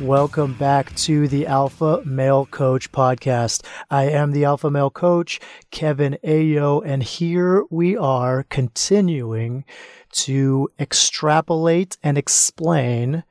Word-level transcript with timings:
Welcome 0.00 0.52
back 0.52 0.94
to 0.96 1.26
the 1.26 1.46
Alpha 1.46 2.02
Male 2.04 2.44
Coach 2.44 2.92
Podcast. 2.92 3.64
I 3.90 4.04
am 4.04 4.32
the 4.32 4.44
Alpha 4.44 4.70
Male 4.70 4.90
Coach, 4.90 5.40
Kevin 5.70 6.18
Aillaud, 6.22 6.82
and 6.84 7.02
here 7.02 7.64
we 7.70 7.96
are 7.96 8.42
continuing 8.50 9.64
to 10.12 10.68
extrapolate 10.78 11.96
and 12.02 12.18
explain 12.18 13.24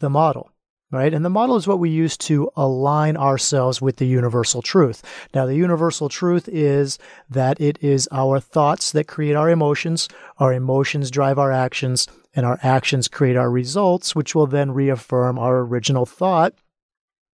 the 0.00 0.10
model 0.10 0.50
right? 0.90 1.14
And 1.14 1.24
the 1.24 1.30
model 1.30 1.56
is 1.56 1.66
what 1.66 1.78
we 1.78 1.88
use 1.88 2.18
to 2.18 2.50
align 2.54 3.16
ourselves 3.16 3.80
with 3.80 3.96
the 3.96 4.06
universal 4.06 4.60
truth. 4.60 5.02
Now, 5.34 5.46
the 5.46 5.56
universal 5.56 6.10
truth 6.10 6.48
is 6.52 6.98
that 7.30 7.58
it 7.58 7.78
is 7.80 8.08
our 8.12 8.38
thoughts 8.38 8.92
that 8.92 9.08
create 9.08 9.34
our 9.34 9.48
emotions, 9.48 10.06
our 10.36 10.52
emotions 10.52 11.10
drive 11.10 11.38
our 11.38 11.50
actions, 11.50 12.06
and 12.34 12.46
our 12.46 12.58
actions 12.62 13.08
create 13.08 13.36
our 13.36 13.50
results, 13.50 14.14
which 14.14 14.34
will 14.34 14.46
then 14.46 14.72
reaffirm 14.72 15.38
our 15.38 15.60
original 15.60 16.06
thought. 16.06 16.54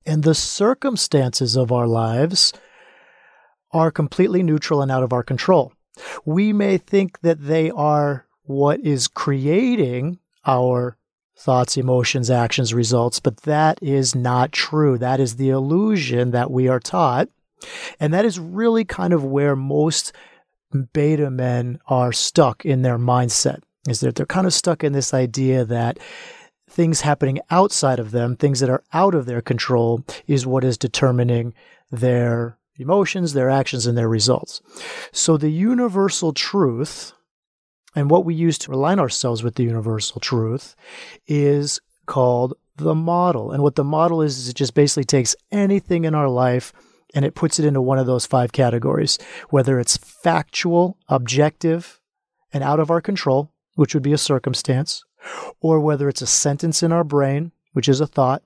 And 0.04 0.22
the 0.22 0.34
circumstances 0.34 1.56
of 1.56 1.70
our 1.70 1.86
lives 1.86 2.52
are 3.72 3.90
completely 3.90 4.42
neutral 4.42 4.82
and 4.82 4.90
out 4.90 5.02
of 5.02 5.12
our 5.12 5.22
control. 5.22 5.72
We 6.24 6.52
may 6.52 6.78
think 6.78 7.20
that 7.20 7.44
they 7.46 7.70
are 7.70 8.26
what 8.42 8.80
is 8.80 9.08
creating 9.08 10.18
our 10.46 10.96
thoughts, 11.36 11.76
emotions, 11.76 12.30
actions, 12.30 12.74
results, 12.74 13.20
but 13.20 13.42
that 13.42 13.78
is 13.82 14.14
not 14.14 14.52
true. 14.52 14.98
That 14.98 15.20
is 15.20 15.36
the 15.36 15.50
illusion 15.50 16.32
that 16.32 16.50
we 16.50 16.66
are 16.68 16.80
taught. 16.80 17.28
And 18.00 18.12
that 18.14 18.24
is 18.24 18.38
really 18.38 18.84
kind 18.84 19.12
of 19.12 19.24
where 19.24 19.54
most 19.54 20.12
beta 20.92 21.30
men 21.30 21.78
are 21.86 22.12
stuck 22.12 22.64
in 22.64 22.82
their 22.82 22.98
mindset 22.98 23.60
is 23.90 24.00
that 24.00 24.14
they're 24.14 24.26
kind 24.26 24.46
of 24.46 24.54
stuck 24.54 24.84
in 24.84 24.92
this 24.92 25.14
idea 25.14 25.64
that 25.64 25.98
things 26.68 27.00
happening 27.00 27.40
outside 27.50 27.98
of 27.98 28.10
them, 28.10 28.36
things 28.36 28.60
that 28.60 28.70
are 28.70 28.84
out 28.92 29.14
of 29.14 29.26
their 29.26 29.40
control, 29.40 30.04
is 30.26 30.46
what 30.46 30.64
is 30.64 30.76
determining 30.78 31.54
their 31.90 32.58
emotions, 32.76 33.32
their 33.32 33.50
actions, 33.50 33.86
and 33.86 33.96
their 33.98 34.08
results. 34.08 34.60
So 35.12 35.36
the 35.36 35.50
universal 35.50 36.32
truth, 36.32 37.12
and 37.94 38.10
what 38.10 38.24
we 38.24 38.34
use 38.34 38.58
to 38.58 38.72
align 38.72 39.00
ourselves 39.00 39.42
with 39.42 39.56
the 39.56 39.64
universal 39.64 40.20
truth, 40.20 40.76
is 41.26 41.80
called 42.06 42.54
the 42.76 42.94
model. 42.94 43.50
And 43.50 43.62
what 43.62 43.74
the 43.74 43.84
model 43.84 44.22
is, 44.22 44.38
is 44.38 44.48
it 44.48 44.54
just 44.56 44.74
basically 44.74 45.04
takes 45.04 45.34
anything 45.50 46.04
in 46.04 46.14
our 46.14 46.28
life 46.28 46.72
and 47.14 47.24
it 47.24 47.34
puts 47.34 47.58
it 47.58 47.64
into 47.64 47.80
one 47.80 47.98
of 47.98 48.06
those 48.06 48.26
five 48.26 48.52
categories, 48.52 49.18
whether 49.50 49.80
it's 49.80 49.96
factual, 49.96 50.98
objective, 51.08 52.00
and 52.52 52.62
out 52.62 52.80
of 52.80 52.90
our 52.90 53.00
control, 53.00 53.50
which 53.78 53.94
would 53.94 54.02
be 54.02 54.12
a 54.12 54.18
circumstance, 54.18 55.04
or 55.60 55.78
whether 55.78 56.08
it's 56.08 56.20
a 56.20 56.26
sentence 56.26 56.82
in 56.82 56.90
our 56.90 57.04
brain, 57.04 57.52
which 57.74 57.88
is 57.88 58.00
a 58.00 58.08
thought, 58.08 58.42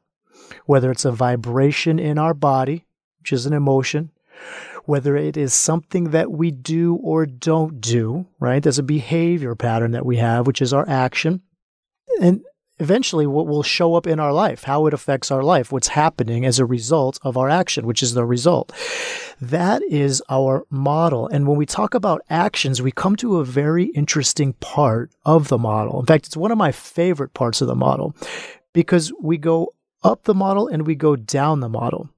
whether 0.66 0.90
it's 0.90 1.06
a 1.06 1.10
vibration 1.10 1.98
in 1.98 2.18
our 2.18 2.34
body, 2.34 2.84
which 3.18 3.32
is 3.32 3.46
an 3.46 3.54
emotion, 3.54 4.10
whether 4.84 5.16
it 5.16 5.38
is 5.38 5.54
something 5.54 6.10
that 6.10 6.30
we 6.30 6.50
do 6.50 6.96
or 6.96 7.24
don't 7.24 7.80
do, 7.80 8.26
right? 8.40 8.62
There's 8.62 8.78
a 8.78 8.82
behavior 8.82 9.54
pattern 9.54 9.92
that 9.92 10.04
we 10.04 10.18
have, 10.18 10.46
which 10.46 10.60
is 10.60 10.74
our 10.74 10.86
action. 10.86 11.40
And 12.20 12.42
eventually 12.78 13.26
what 13.26 13.46
will 13.46 13.62
show 13.62 13.94
up 13.94 14.06
in 14.06 14.18
our 14.18 14.32
life, 14.32 14.64
how 14.64 14.86
it 14.86 14.94
affects 14.94 15.30
our 15.30 15.42
life, 15.42 15.70
what's 15.70 15.88
happening 15.88 16.44
as 16.44 16.58
a 16.58 16.64
result 16.64 17.18
of 17.22 17.36
our 17.36 17.48
action, 17.48 17.86
which 17.86 18.02
is 18.02 18.14
the 18.14 18.24
result. 18.24 18.72
That 19.40 19.82
is 19.82 20.22
our 20.28 20.64
model. 20.70 21.28
And 21.28 21.46
when 21.46 21.56
we 21.56 21.66
talk 21.66 21.94
about 21.94 22.22
actions, 22.30 22.80
we 22.80 22.92
come 22.92 23.16
to 23.16 23.38
a 23.38 23.44
very 23.44 23.86
interesting 23.86 24.54
part 24.54 25.10
of 25.24 25.48
the 25.48 25.58
model. 25.58 26.00
In 26.00 26.06
fact, 26.06 26.26
it's 26.26 26.36
one 26.36 26.52
of 26.52 26.58
my 26.58 26.72
favorite 26.72 27.34
parts 27.34 27.60
of 27.60 27.68
the 27.68 27.74
model 27.74 28.14
because 28.72 29.12
we 29.20 29.38
go 29.38 29.74
up 30.02 30.24
the 30.24 30.34
model 30.34 30.68
and 30.68 30.86
we 30.86 30.94
go 30.94 31.16
down 31.16 31.60
the 31.60 31.68
model, 31.68 32.08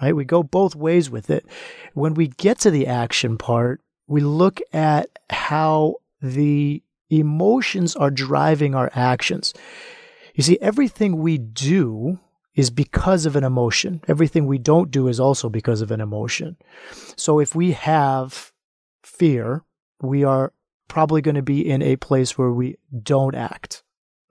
right? 0.00 0.16
We 0.16 0.24
go 0.24 0.42
both 0.42 0.74
ways 0.74 1.10
with 1.10 1.30
it. 1.30 1.46
When 1.94 2.14
we 2.14 2.28
get 2.28 2.58
to 2.60 2.70
the 2.70 2.86
action 2.86 3.38
part, 3.38 3.80
we 4.06 4.20
look 4.20 4.60
at 4.72 5.10
how 5.30 5.96
the 6.22 6.82
emotions 7.10 7.94
are 7.96 8.10
driving 8.10 8.74
our 8.74 8.90
actions. 8.94 9.54
You 10.38 10.44
see, 10.44 10.56
everything 10.60 11.18
we 11.18 11.36
do 11.36 12.20
is 12.54 12.70
because 12.70 13.26
of 13.26 13.34
an 13.34 13.42
emotion. 13.42 14.02
Everything 14.06 14.46
we 14.46 14.58
don't 14.58 14.88
do 14.88 15.08
is 15.08 15.18
also 15.18 15.48
because 15.48 15.80
of 15.80 15.90
an 15.90 16.00
emotion. 16.00 16.56
So 17.16 17.40
if 17.40 17.56
we 17.56 17.72
have 17.72 18.52
fear, 19.02 19.64
we 20.00 20.22
are 20.22 20.52
probably 20.86 21.22
going 21.22 21.34
to 21.34 21.42
be 21.42 21.68
in 21.68 21.82
a 21.82 21.96
place 21.96 22.38
where 22.38 22.52
we 22.52 22.76
don't 23.02 23.34
act, 23.34 23.82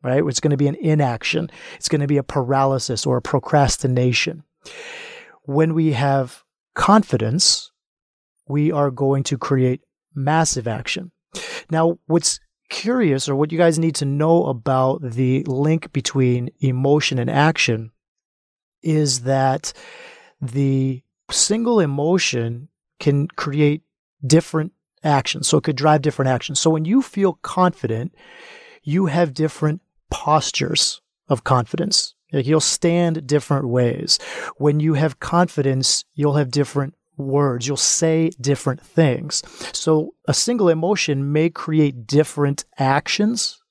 right? 0.01 0.23
It's 0.25 0.39
going 0.39 0.51
to 0.51 0.57
be 0.57 0.69
an 0.69 0.75
inaction. 0.75 1.49
It's 1.75 1.89
going 1.89 1.99
to 1.99 2.07
be 2.07 2.15
a 2.15 2.23
paralysis 2.23 3.05
or 3.05 3.17
a 3.17 3.21
procrastination. 3.21 4.43
When 5.43 5.73
we 5.73 5.91
have 5.91 6.45
confidence, 6.73 7.69
we 8.47 8.71
are 8.71 8.91
going 8.91 9.23
to 9.23 9.37
create 9.37 9.81
massive 10.15 10.69
action. 10.69 11.11
Now, 11.69 11.99
what's 12.07 12.39
curious 12.69 13.29
or 13.29 13.35
what 13.35 13.51
you 13.51 13.57
guys 13.57 13.79
need 13.79 13.95
to 13.95 14.05
know 14.05 14.45
about 14.45 15.01
the 15.01 15.43
link 15.43 15.91
between 15.93 16.49
emotion 16.59 17.19
and 17.19 17.29
action 17.29 17.91
is 18.81 19.21
that 19.21 19.73
the 20.41 21.03
single 21.31 21.79
emotion 21.79 22.69
can 22.99 23.27
create 23.27 23.83
different 24.25 24.73
actions. 25.03 25.47
So 25.47 25.57
it 25.57 25.63
could 25.63 25.75
drive 25.75 26.01
different 26.01 26.29
actions. 26.29 26.59
So 26.59 26.69
when 26.69 26.85
you 26.85 27.01
feel 27.01 27.33
confident, 27.41 28.13
you 28.83 29.07
have 29.07 29.33
different 29.33 29.81
postures 30.09 31.01
of 31.27 31.43
confidence. 31.43 32.15
Like 32.31 32.45
you'll 32.45 32.59
stand 32.59 33.27
different 33.27 33.67
ways. 33.67 34.19
When 34.57 34.79
you 34.79 34.95
have 34.95 35.19
confidence, 35.19 36.03
you'll 36.13 36.35
have 36.35 36.51
different 36.51 36.95
words. 37.17 37.67
You'll 37.67 37.77
say 37.77 38.31
different 38.39 38.81
things. 38.81 39.43
So 39.73 40.13
a 40.27 40.33
single 40.33 40.69
emotion 40.69 41.31
may 41.31 41.49
create 41.49 42.07
different 42.07 42.65
actions. 42.77 43.61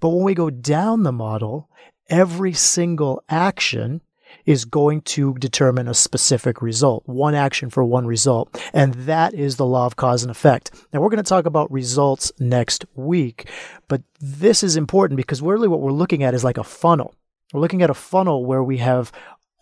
But 0.00 0.10
when 0.10 0.24
we 0.24 0.34
go 0.34 0.50
down 0.50 1.02
the 1.02 1.12
model, 1.12 1.68
every 2.08 2.52
single 2.52 3.22
action 3.28 4.02
is 4.44 4.64
going 4.64 5.00
to 5.02 5.34
determine 5.34 5.88
a 5.88 5.94
specific 5.94 6.62
result, 6.62 7.02
one 7.06 7.34
action 7.34 7.68
for 7.68 7.84
one 7.84 8.06
result. 8.06 8.60
And 8.72 8.94
that 8.94 9.34
is 9.34 9.56
the 9.56 9.66
law 9.66 9.86
of 9.86 9.96
cause 9.96 10.22
and 10.22 10.30
effect. 10.30 10.70
Now, 10.92 11.00
we're 11.00 11.10
going 11.10 11.22
to 11.22 11.28
talk 11.28 11.46
about 11.46 11.70
results 11.70 12.32
next 12.38 12.84
week, 12.94 13.48
but 13.88 14.02
this 14.20 14.62
is 14.62 14.76
important 14.76 15.16
because 15.16 15.42
really 15.42 15.68
what 15.68 15.80
we're 15.80 15.90
looking 15.90 16.22
at 16.22 16.34
is 16.34 16.44
like 16.44 16.58
a 16.58 16.64
funnel. 16.64 17.14
We're 17.52 17.60
looking 17.60 17.82
at 17.82 17.90
a 17.90 17.94
funnel 17.94 18.44
where 18.44 18.62
we 18.62 18.78
have 18.78 19.10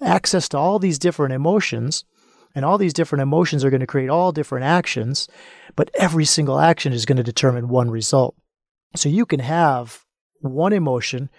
access 0.03 0.49
to 0.51 0.59
all 0.59 0.79
these 0.79 0.99
different 0.99 1.33
emotions 1.33 2.05
and 2.55 2.65
all 2.65 2.79
these 2.79 2.93
different 2.93 3.23
emotions 3.23 3.65
are 3.65 3.71
going 3.71 3.81
to 3.81 3.87
create 3.87 4.11
all 4.11 4.33
different 4.33 4.65
actions, 4.65 5.29
but 5.77 5.91
every 5.95 6.25
single 6.25 6.59
action 6.59 6.93
is 6.93 7.07
going 7.07 7.17
to 7.17 7.23
determine 7.23 7.69
one 7.69 7.91
result. 7.91 8.37
So 8.97 9.09
you 9.09 9.27
can 9.27 9.41
have 9.41 10.05
one 10.41 10.73
emotion 10.73 11.31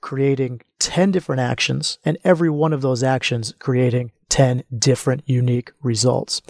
creating 0.00 0.62
10 0.78 1.10
different 1.10 1.40
actions, 1.40 1.98
and 2.04 2.16
every 2.24 2.48
one 2.48 2.72
of 2.72 2.80
those 2.80 3.02
actions 3.02 3.54
creating 3.58 4.12
10 4.28 4.64
different 4.78 5.22
unique 5.26 5.72
results. 5.82 6.40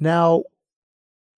Now, 0.00 0.44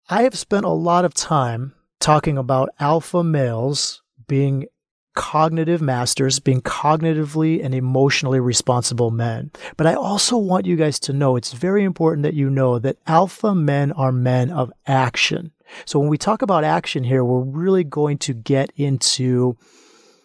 I 0.09 0.23
have 0.23 0.39
spent 0.39 0.65
a 0.65 0.71
lot 0.71 1.05
of 1.05 1.15
time 1.15 1.75
talking 1.99 2.39
about 2.39 2.71
alpha 2.79 3.25
males 3.25 4.03
being 4.29 4.67
cognitive 5.15 5.83
masters, 5.83 6.39
being 6.39 6.61
cognitively 6.63 7.65
and 7.65 7.75
emotionally 7.75 8.41
responsible 8.41 9.11
men. 9.11 9.51
But 9.77 9.87
I 9.87 9.95
also 9.95 10.37
want 10.37 10.67
you 10.67 10.77
guys 10.77 10.99
to 11.01 11.13
know 11.13 11.37
it's 11.37 11.53
very 11.53 11.85
important 11.85 12.23
that 12.23 12.35
you 12.35 12.51
know 12.51 12.79
that 12.79 12.99
alpha 13.07 13.55
men 13.55 13.93
are 13.93 14.13
men 14.13 14.51
of 14.51 14.73
action. 14.87 15.53
So 15.85 15.99
when 15.99 16.09
we 16.09 16.19
talk 16.19 16.43
about 16.43 16.65
action 16.65 17.05
here, 17.05 17.25
we're 17.25 17.41
really 17.41 17.85
going 17.85 18.19
to 18.19 18.35
get 18.35 18.73
into 18.77 19.57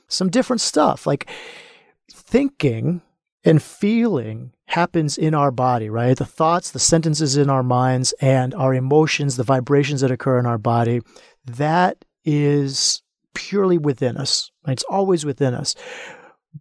some 0.07 0.29
different 0.29 0.61
stuff 0.61 1.05
like 1.07 1.27
thinking 2.11 3.01
and 3.43 3.61
feeling 3.61 4.51
happens 4.67 5.17
in 5.17 5.33
our 5.33 5.51
body, 5.51 5.89
right? 5.89 6.17
The 6.17 6.25
thoughts, 6.25 6.71
the 6.71 6.79
sentences 6.79 7.37
in 7.37 7.49
our 7.49 7.63
minds, 7.63 8.13
and 8.19 8.53
our 8.55 8.73
emotions, 8.73 9.37
the 9.37 9.43
vibrations 9.43 10.01
that 10.01 10.11
occur 10.11 10.39
in 10.39 10.45
our 10.45 10.57
body, 10.57 11.01
that 11.45 12.03
is 12.23 13.03
purely 13.35 13.77
within 13.77 14.17
us. 14.17 14.49
It's 14.67 14.83
always 14.83 15.25
within 15.25 15.53
us. 15.53 15.75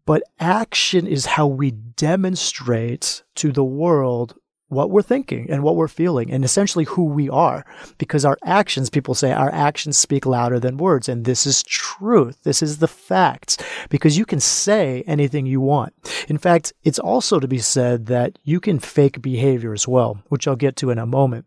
But 0.05 0.25
action 0.39 1.07
is 1.07 1.25
how 1.25 1.47
we 1.47 1.71
demonstrate 1.71 3.23
to 3.37 3.53
the 3.53 3.65
world 3.65 4.35
what 4.69 4.91
we're 4.91 5.03
thinking 5.03 5.49
and 5.51 5.63
what 5.63 5.77
we're 5.77 5.89
feeling 5.89 6.33
and 6.33 6.45
essentially 6.45 6.85
who 6.85 7.05
we 7.05 7.31
are. 7.31 7.65
Because 7.97 8.25
our 8.25 8.37
actions 8.45 8.91
people 8.91 9.15
say 9.15 9.33
our 9.33 9.53
actions 9.53 9.97
speak 9.97 10.27
louder 10.27 10.59
than 10.59 10.77
words. 10.77 11.09
And 11.09 11.25
this 11.25 11.47
is 11.47 11.63
truth. 11.63 12.43
This 12.43 12.63
is 12.63 12.79
the 12.79 12.89
facts. 12.89 13.57
Because 13.89 14.19
you 14.19 14.27
can 14.27 14.41
say 14.41 15.05
anything 15.07 15.47
you 15.47 15.61
want. 15.61 15.95
In 16.29 16.39
fact 16.39 16.73
it's 16.83 16.99
also 16.99 17.39
to 17.39 17.49
be 17.49 17.59
said 17.59 18.07
that 18.07 18.39
you 18.43 18.61
can 18.61 18.79
fake 18.79 19.23
behavior 19.23 19.73
as 19.73 19.87
well 19.87 20.23
which 20.29 20.49
I'll 20.49 20.57
get 20.57 20.77
to 20.77 20.91
in 20.91 20.99
a 20.99 21.07
moment. 21.07 21.47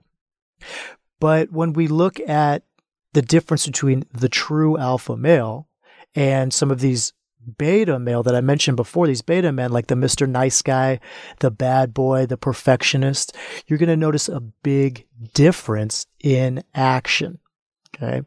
But 1.19 1.51
when 1.51 1.73
we 1.73 1.87
look 1.87 2.19
at 2.21 2.63
the 3.17 3.23
difference 3.23 3.65
between 3.65 4.05
the 4.13 4.29
true 4.29 4.77
alpha 4.77 5.17
male 5.17 5.67
and 6.13 6.53
some 6.53 6.69
of 6.69 6.81
these 6.81 7.13
beta 7.57 7.97
male 7.97 8.21
that 8.21 8.35
I 8.35 8.41
mentioned 8.41 8.77
before, 8.77 9.07
these 9.07 9.23
beta 9.23 9.51
men, 9.51 9.71
like 9.71 9.87
the 9.87 9.95
Mr. 9.95 10.29
Nice 10.29 10.61
Guy, 10.61 10.99
the 11.39 11.49
bad 11.49 11.95
boy, 11.95 12.27
the 12.27 12.37
perfectionist, 12.37 13.35
you're 13.65 13.79
going 13.79 13.89
to 13.89 13.97
notice 13.97 14.29
a 14.29 14.39
big 14.39 15.07
difference 15.33 16.05
in 16.19 16.63
action. 16.75 17.39
Okay. 17.95 18.21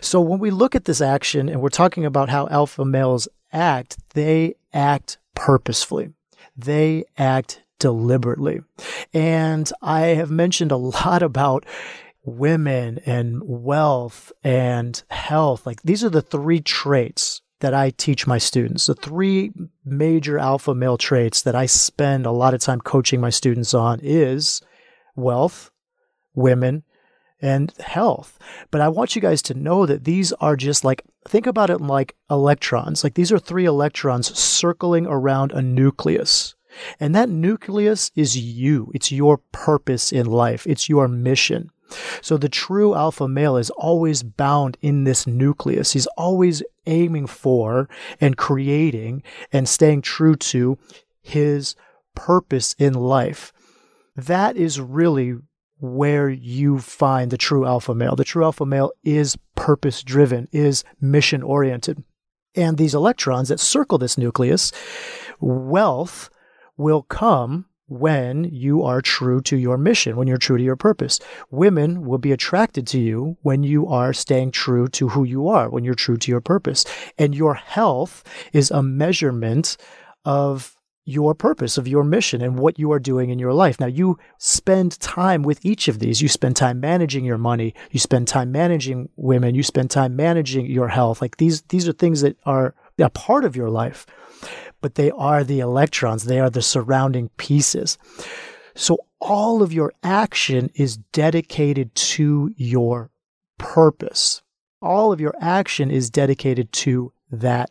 So 0.00 0.20
when 0.20 0.40
we 0.40 0.50
look 0.50 0.74
at 0.74 0.86
this 0.86 1.00
action 1.00 1.48
and 1.48 1.60
we're 1.60 1.68
talking 1.68 2.04
about 2.04 2.28
how 2.28 2.48
alpha 2.48 2.84
males 2.84 3.28
act, 3.52 3.96
they 4.14 4.56
act 4.72 5.18
purposefully. 5.36 6.14
They 6.56 7.04
act 7.16 7.62
deliberately. 7.78 8.62
And 9.14 9.70
I 9.80 10.00
have 10.00 10.32
mentioned 10.32 10.72
a 10.72 10.76
lot 11.04 11.22
about 11.22 11.64
women 12.24 13.00
and 13.04 13.42
wealth 13.44 14.32
and 14.44 15.02
health. 15.10 15.66
Like 15.66 15.82
these 15.82 16.04
are 16.04 16.10
the 16.10 16.22
three 16.22 16.60
traits 16.60 17.42
that 17.60 17.74
I 17.74 17.90
teach 17.90 18.26
my 18.26 18.38
students. 18.38 18.86
The 18.86 18.94
three 18.94 19.52
major 19.84 20.38
alpha 20.38 20.74
male 20.74 20.98
traits 20.98 21.42
that 21.42 21.54
I 21.54 21.66
spend 21.66 22.26
a 22.26 22.32
lot 22.32 22.54
of 22.54 22.60
time 22.60 22.80
coaching 22.80 23.20
my 23.20 23.30
students 23.30 23.72
on 23.72 24.00
is 24.02 24.60
wealth, 25.14 25.70
women, 26.34 26.82
and 27.40 27.72
health. 27.78 28.38
But 28.70 28.80
I 28.80 28.88
want 28.88 29.14
you 29.14 29.22
guys 29.22 29.42
to 29.42 29.54
know 29.54 29.86
that 29.86 30.04
these 30.04 30.32
are 30.34 30.56
just 30.56 30.84
like, 30.84 31.02
think 31.26 31.46
about 31.46 31.70
it 31.70 31.80
like 31.80 32.16
electrons. 32.30 33.04
Like 33.04 33.14
these 33.14 33.32
are 33.32 33.38
three 33.38 33.64
electrons 33.64 34.36
circling 34.38 35.06
around 35.06 35.52
a 35.52 35.62
nucleus. 35.62 36.54
And 36.98 37.14
that 37.14 37.28
nucleus 37.28 38.10
is 38.14 38.36
you. 38.36 38.90
It's 38.94 39.12
your 39.12 39.38
purpose 39.52 40.10
in 40.12 40.26
life. 40.26 40.66
It's 40.66 40.88
your 40.88 41.06
mission. 41.06 41.70
So 42.20 42.36
the 42.36 42.48
true 42.48 42.94
alpha 42.94 43.28
male 43.28 43.56
is 43.56 43.70
always 43.70 44.22
bound 44.22 44.76
in 44.80 45.04
this 45.04 45.26
nucleus. 45.26 45.92
He's 45.92 46.06
always 46.18 46.62
aiming 46.86 47.26
for 47.26 47.88
and 48.20 48.36
creating 48.36 49.22
and 49.52 49.68
staying 49.68 50.02
true 50.02 50.36
to 50.36 50.78
his 51.20 51.74
purpose 52.14 52.74
in 52.78 52.94
life. 52.94 53.52
That 54.16 54.56
is 54.56 54.80
really 54.80 55.34
where 55.78 56.28
you 56.28 56.78
find 56.78 57.30
the 57.30 57.38
true 57.38 57.66
alpha 57.66 57.94
male. 57.94 58.14
The 58.14 58.24
true 58.24 58.44
alpha 58.44 58.64
male 58.64 58.92
is 59.02 59.36
purpose 59.56 60.02
driven, 60.02 60.48
is 60.52 60.84
mission 61.00 61.42
oriented. 61.42 62.04
And 62.54 62.76
these 62.76 62.94
electrons 62.94 63.48
that 63.48 63.58
circle 63.60 63.98
this 63.98 64.18
nucleus, 64.18 64.70
wealth 65.40 66.30
will 66.76 67.02
come 67.02 67.66
when 67.88 68.44
you 68.44 68.82
are 68.82 69.00
true 69.00 69.40
to 69.42 69.56
your 69.56 69.76
mission, 69.76 70.16
when 70.16 70.28
you're 70.28 70.38
true 70.38 70.56
to 70.56 70.64
your 70.64 70.76
purpose. 70.76 71.18
Women 71.50 72.04
will 72.06 72.18
be 72.18 72.32
attracted 72.32 72.86
to 72.88 72.98
you 72.98 73.36
when 73.42 73.62
you 73.62 73.86
are 73.88 74.12
staying 74.12 74.52
true 74.52 74.88
to 74.88 75.10
who 75.10 75.24
you 75.24 75.48
are, 75.48 75.68
when 75.68 75.84
you're 75.84 75.94
true 75.94 76.16
to 76.16 76.30
your 76.30 76.40
purpose. 76.40 76.84
And 77.18 77.34
your 77.34 77.54
health 77.54 78.24
is 78.52 78.70
a 78.70 78.82
measurement 78.82 79.76
of 80.24 80.76
your 81.04 81.34
purpose, 81.34 81.78
of 81.78 81.88
your 81.88 82.04
mission, 82.04 82.40
and 82.40 82.58
what 82.58 82.78
you 82.78 82.92
are 82.92 83.00
doing 83.00 83.30
in 83.30 83.38
your 83.38 83.52
life. 83.52 83.80
Now, 83.80 83.86
you 83.86 84.18
spend 84.38 84.98
time 85.00 85.42
with 85.42 85.64
each 85.64 85.88
of 85.88 85.98
these. 85.98 86.22
You 86.22 86.28
spend 86.28 86.56
time 86.56 86.78
managing 86.78 87.24
your 87.24 87.38
money. 87.38 87.74
You 87.90 87.98
spend 87.98 88.28
time 88.28 88.52
managing 88.52 89.08
women. 89.16 89.56
You 89.56 89.64
spend 89.64 89.90
time 89.90 90.14
managing 90.14 90.66
your 90.66 90.88
health. 90.88 91.20
Like 91.20 91.38
these, 91.38 91.62
these 91.62 91.88
are 91.88 91.92
things 91.92 92.20
that 92.20 92.36
are 92.46 92.74
a 93.00 93.10
part 93.10 93.44
of 93.44 93.56
your 93.56 93.68
life 93.68 94.06
but 94.82 94.96
they 94.96 95.10
are 95.12 95.42
the 95.42 95.60
electrons. 95.60 96.24
They 96.24 96.40
are 96.40 96.50
the 96.50 96.60
surrounding 96.60 97.30
pieces. 97.38 97.96
So 98.74 98.98
all 99.20 99.62
of 99.62 99.72
your 99.72 99.92
action 100.02 100.70
is 100.74 100.96
dedicated 100.96 101.94
to 101.94 102.52
your 102.56 103.10
purpose. 103.58 104.42
All 104.82 105.12
of 105.12 105.20
your 105.20 105.34
action 105.40 105.90
is 105.90 106.10
dedicated 106.10 106.72
to 106.72 107.12
that 107.30 107.70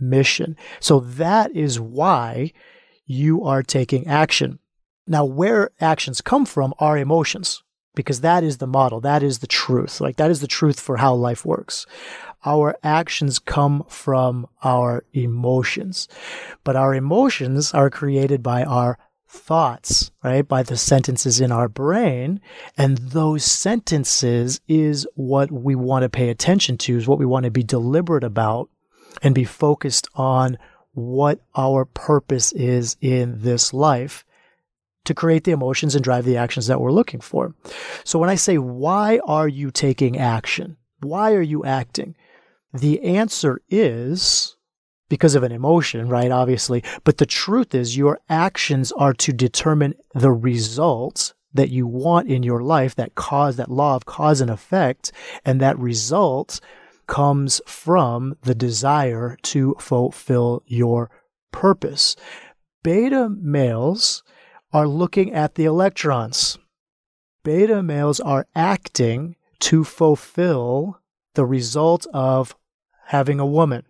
mission. 0.00 0.56
So 0.80 1.00
that 1.00 1.54
is 1.54 1.80
why 1.80 2.52
you 3.06 3.44
are 3.44 3.62
taking 3.62 4.06
action. 4.06 4.58
Now, 5.06 5.24
where 5.24 5.70
actions 5.80 6.20
come 6.20 6.44
from 6.44 6.74
are 6.78 6.98
emotions 6.98 7.62
because 7.98 8.22
that 8.22 8.44
is 8.44 8.58
the 8.58 8.66
model. 8.66 9.00
That 9.00 9.22
is 9.22 9.40
the 9.40 9.46
truth. 9.46 10.00
Like 10.00 10.16
that 10.16 10.30
is 10.30 10.40
the 10.40 10.46
truth 10.46 10.78
for 10.78 10.96
how 10.96 11.14
life 11.14 11.44
works 11.44 11.84
our 12.44 12.76
actions 12.82 13.38
come 13.38 13.84
from 13.88 14.46
our 14.62 15.04
emotions. 15.12 16.08
But 16.64 16.76
our 16.76 16.94
emotions 16.94 17.74
are 17.74 17.90
created 17.90 18.42
by 18.42 18.62
our 18.64 18.98
thoughts, 19.28 20.10
right? 20.22 20.46
By 20.46 20.62
the 20.62 20.76
sentences 20.76 21.40
in 21.40 21.52
our 21.52 21.68
brain. 21.68 22.40
And 22.76 22.98
those 22.98 23.44
sentences 23.44 24.60
is 24.68 25.06
what 25.14 25.50
we 25.50 25.74
want 25.74 26.04
to 26.04 26.08
pay 26.08 26.30
attention 26.30 26.78
to, 26.78 26.96
is 26.96 27.06
what 27.06 27.18
we 27.18 27.26
want 27.26 27.44
to 27.44 27.50
be 27.50 27.62
deliberate 27.62 28.24
about 28.24 28.70
and 29.22 29.34
be 29.34 29.44
focused 29.44 30.08
on 30.14 30.58
what 30.92 31.40
our 31.56 31.84
purpose 31.84 32.52
is 32.52 32.96
in 33.00 33.40
this 33.40 33.72
life 33.74 34.24
to 35.04 35.14
create 35.14 35.44
the 35.44 35.52
emotions 35.52 35.94
and 35.94 36.04
drive 36.04 36.24
the 36.24 36.36
actions 36.36 36.66
that 36.66 36.80
we're 36.80 36.92
looking 36.92 37.20
for. 37.20 37.54
So 38.04 38.18
when 38.18 38.30
I 38.30 38.34
say, 38.34 38.58
why 38.58 39.20
are 39.26 39.48
you 39.48 39.70
taking 39.70 40.18
action? 40.18 40.76
Why 41.00 41.32
are 41.32 41.42
you 41.42 41.64
acting? 41.64 42.14
The 42.72 43.02
answer 43.02 43.62
is 43.68 44.56
because 45.08 45.34
of 45.34 45.42
an 45.42 45.52
emotion, 45.52 46.08
right? 46.08 46.30
Obviously. 46.30 46.84
But 47.04 47.18
the 47.18 47.26
truth 47.26 47.74
is, 47.74 47.96
your 47.96 48.20
actions 48.28 48.92
are 48.92 49.14
to 49.14 49.32
determine 49.32 49.94
the 50.14 50.32
results 50.32 51.34
that 51.54 51.70
you 51.70 51.86
want 51.86 52.28
in 52.28 52.42
your 52.42 52.62
life 52.62 52.94
that 52.96 53.14
cause 53.14 53.56
that 53.56 53.70
law 53.70 53.96
of 53.96 54.04
cause 54.04 54.40
and 54.40 54.50
effect. 54.50 55.12
And 55.44 55.60
that 55.60 55.78
result 55.78 56.60
comes 57.06 57.60
from 57.66 58.36
the 58.42 58.54
desire 58.54 59.38
to 59.42 59.74
fulfill 59.80 60.62
your 60.66 61.10
purpose. 61.52 62.16
Beta 62.82 63.30
males 63.30 64.22
are 64.72 64.86
looking 64.86 65.32
at 65.32 65.54
the 65.54 65.64
electrons. 65.64 66.58
Beta 67.42 67.82
males 67.82 68.20
are 68.20 68.46
acting 68.54 69.36
to 69.60 69.84
fulfill 69.84 71.00
the 71.34 71.46
result 71.46 72.06
of 72.12 72.54
having 73.06 73.40
a 73.40 73.46
woman. 73.46 73.84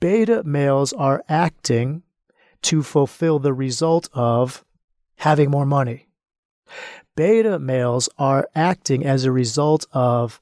Beta 0.00 0.42
males 0.44 0.92
are 0.92 1.24
acting 1.28 2.02
to 2.62 2.82
fulfill 2.82 3.38
the 3.38 3.52
result 3.52 4.08
of 4.12 4.64
having 5.18 5.50
more 5.50 5.66
money. 5.66 6.08
Beta 7.16 7.58
males 7.58 8.08
are 8.18 8.48
acting 8.54 9.04
as 9.04 9.24
a 9.24 9.32
result 9.32 9.86
of 9.92 10.40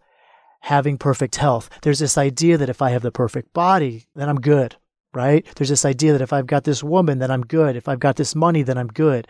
having 0.61 0.99
perfect 0.99 1.37
health. 1.37 1.71
There's 1.83 2.01
this 2.01 2.19
idea 2.19 2.59
that 2.59 2.69
if 2.69 2.83
I 2.83 2.91
have 2.91 3.03
the 3.03 3.13
perfect 3.13 3.53
body, 3.53 4.07
then 4.15 4.29
I'm 4.29 4.41
good, 4.41 4.77
right? 5.17 5.47
There's 5.57 5.71
this 5.71 5.87
idea 5.87 6.13
that 6.13 6.21
if 6.21 6.35
I've 6.35 6.47
got 6.47 6.65
this 6.65 6.85
woman, 6.85 7.19
then 7.19 7.31
I'm 7.31 7.41
good. 7.41 7.75
If 7.75 7.89
I've 7.89 7.99
got 7.99 8.17
this 8.17 8.35
money, 8.35 8.63
then 8.63 8.77
I'm 8.77 8.89
good. 8.89 9.27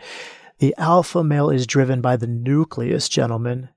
The 0.59 0.75
alpha 0.77 1.23
male 1.23 1.49
is 1.49 1.65
driven 1.65 2.01
by 2.01 2.17
the 2.17 2.27
nucleus, 2.27 3.07
gentlemen, 3.07 3.69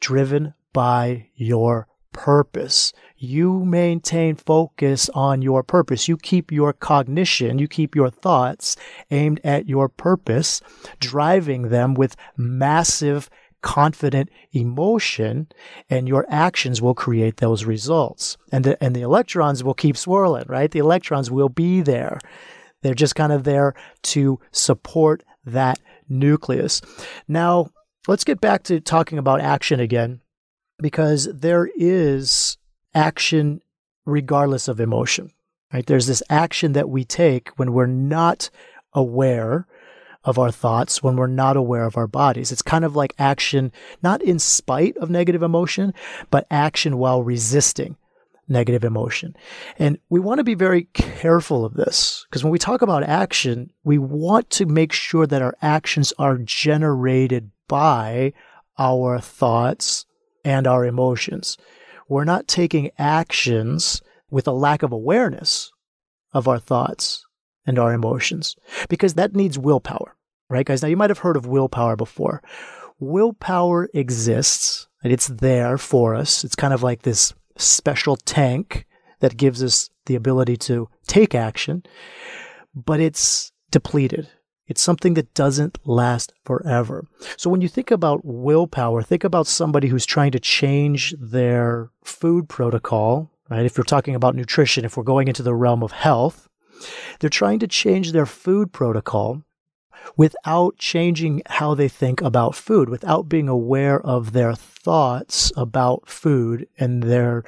driven 0.00 0.54
by 0.72 1.28
your 1.36 1.86
purpose. 2.12 2.92
You 3.16 3.64
maintain 3.64 4.34
focus 4.34 5.08
on 5.14 5.40
your 5.40 5.62
purpose. 5.62 6.08
You 6.08 6.16
keep 6.16 6.50
your 6.50 6.72
cognition, 6.72 7.60
you 7.60 7.68
keep 7.68 7.94
your 7.94 8.10
thoughts 8.10 8.76
aimed 9.12 9.40
at 9.44 9.68
your 9.68 9.88
purpose, 9.88 10.60
driving 10.98 11.68
them 11.68 11.94
with 11.94 12.16
massive 12.36 13.30
confident 13.62 14.28
emotion 14.52 15.48
and 15.88 16.08
your 16.08 16.26
actions 16.28 16.82
will 16.82 16.94
create 16.94 17.38
those 17.38 17.64
results. 17.64 18.36
And 18.50 18.64
the, 18.64 18.82
and 18.82 18.94
the 18.94 19.02
electrons 19.02 19.64
will 19.64 19.74
keep 19.74 19.96
swirling, 19.96 20.44
right? 20.48 20.70
The 20.70 20.80
electrons 20.80 21.30
will 21.30 21.48
be 21.48 21.80
there. 21.80 22.18
They're 22.82 22.94
just 22.94 23.14
kind 23.14 23.32
of 23.32 23.44
there 23.44 23.74
to 24.02 24.40
support 24.50 25.22
that 25.44 25.78
nucleus. 26.08 26.82
Now, 27.28 27.70
let's 28.08 28.24
get 28.24 28.40
back 28.40 28.64
to 28.64 28.80
talking 28.80 29.18
about 29.18 29.40
action 29.40 29.80
again 29.80 30.20
because 30.78 31.28
there 31.32 31.70
is 31.76 32.58
action 32.94 33.60
regardless 34.04 34.68
of 34.68 34.80
emotion. 34.80 35.30
Right? 35.72 35.86
There's 35.86 36.06
this 36.06 36.22
action 36.28 36.72
that 36.72 36.90
we 36.90 37.04
take 37.04 37.48
when 37.56 37.72
we're 37.72 37.86
not 37.86 38.50
aware 38.92 39.66
of 40.24 40.38
our 40.38 40.50
thoughts, 40.50 41.02
when 41.02 41.16
we're 41.16 41.26
not 41.26 41.56
aware 41.56 41.84
of 41.84 41.96
our 41.96 42.06
bodies. 42.06 42.52
It's 42.52 42.62
kind 42.62 42.84
of 42.84 42.94
like 42.94 43.14
action, 43.18 43.72
not 44.02 44.22
in 44.22 44.38
spite 44.38 44.96
of 44.98 45.10
negative 45.10 45.42
emotion, 45.42 45.92
but 46.30 46.46
action 46.50 46.98
while 46.98 47.22
resisting 47.22 47.96
negative 48.48 48.84
emotion. 48.84 49.34
And 49.78 49.98
we 50.08 50.20
want 50.20 50.38
to 50.38 50.44
be 50.44 50.54
very 50.54 50.84
careful 50.92 51.64
of 51.64 51.74
this 51.74 52.26
because 52.28 52.44
when 52.44 52.52
we 52.52 52.58
talk 52.58 52.82
about 52.82 53.02
action, 53.02 53.70
we 53.84 53.98
want 53.98 54.50
to 54.50 54.66
make 54.66 54.92
sure 54.92 55.26
that 55.26 55.42
our 55.42 55.54
actions 55.62 56.12
are 56.18 56.38
generated 56.38 57.50
by 57.68 58.32
our 58.78 59.20
thoughts 59.20 60.06
and 60.44 60.66
our 60.66 60.84
emotions. 60.84 61.56
We're 62.08 62.24
not 62.24 62.48
taking 62.48 62.90
actions 62.98 64.02
with 64.30 64.46
a 64.46 64.52
lack 64.52 64.82
of 64.82 64.92
awareness 64.92 65.70
of 66.32 66.48
our 66.48 66.58
thoughts 66.58 67.24
and 67.66 67.78
our 67.78 67.92
emotions 67.92 68.56
because 68.88 69.14
that 69.14 69.34
needs 69.34 69.58
willpower, 69.58 70.16
right, 70.48 70.66
guys? 70.66 70.82
Now, 70.82 70.88
you 70.88 70.96
might 70.96 71.10
have 71.10 71.18
heard 71.18 71.36
of 71.36 71.46
willpower 71.46 71.96
before. 71.96 72.42
Willpower 72.98 73.88
exists 73.94 74.88
and 75.02 75.12
it's 75.12 75.28
there 75.28 75.78
for 75.78 76.14
us. 76.14 76.44
It's 76.44 76.54
kind 76.54 76.72
of 76.72 76.82
like 76.82 77.02
this 77.02 77.34
special 77.56 78.16
tank 78.16 78.86
that 79.20 79.36
gives 79.36 79.62
us 79.62 79.90
the 80.06 80.14
ability 80.14 80.56
to 80.56 80.88
take 81.06 81.34
action, 81.34 81.84
but 82.74 83.00
it's 83.00 83.52
depleted. 83.70 84.28
It's 84.66 84.80
something 84.80 85.14
that 85.14 85.34
doesn't 85.34 85.78
last 85.84 86.32
forever. 86.44 87.06
So 87.36 87.50
when 87.50 87.60
you 87.60 87.68
think 87.68 87.90
about 87.90 88.24
willpower, 88.24 89.02
think 89.02 89.24
about 89.24 89.46
somebody 89.46 89.88
who's 89.88 90.06
trying 90.06 90.32
to 90.32 90.40
change 90.40 91.14
their 91.20 91.90
food 92.04 92.48
protocol, 92.48 93.30
right? 93.50 93.66
If 93.66 93.76
you're 93.76 93.84
talking 93.84 94.14
about 94.14 94.34
nutrition, 94.34 94.84
if 94.84 94.96
we're 94.96 95.02
going 95.02 95.28
into 95.28 95.42
the 95.42 95.54
realm 95.54 95.82
of 95.82 95.92
health, 95.92 96.48
they're 97.20 97.30
trying 97.30 97.58
to 97.60 97.66
change 97.66 98.12
their 98.12 98.26
food 98.26 98.72
protocol 98.72 99.42
without 100.16 100.76
changing 100.78 101.42
how 101.46 101.74
they 101.74 101.88
think 101.88 102.20
about 102.20 102.54
food, 102.54 102.88
without 102.88 103.28
being 103.28 103.48
aware 103.48 104.00
of 104.00 104.32
their 104.32 104.54
thoughts 104.54 105.52
about 105.56 106.08
food 106.08 106.66
and 106.78 107.04
their 107.04 107.44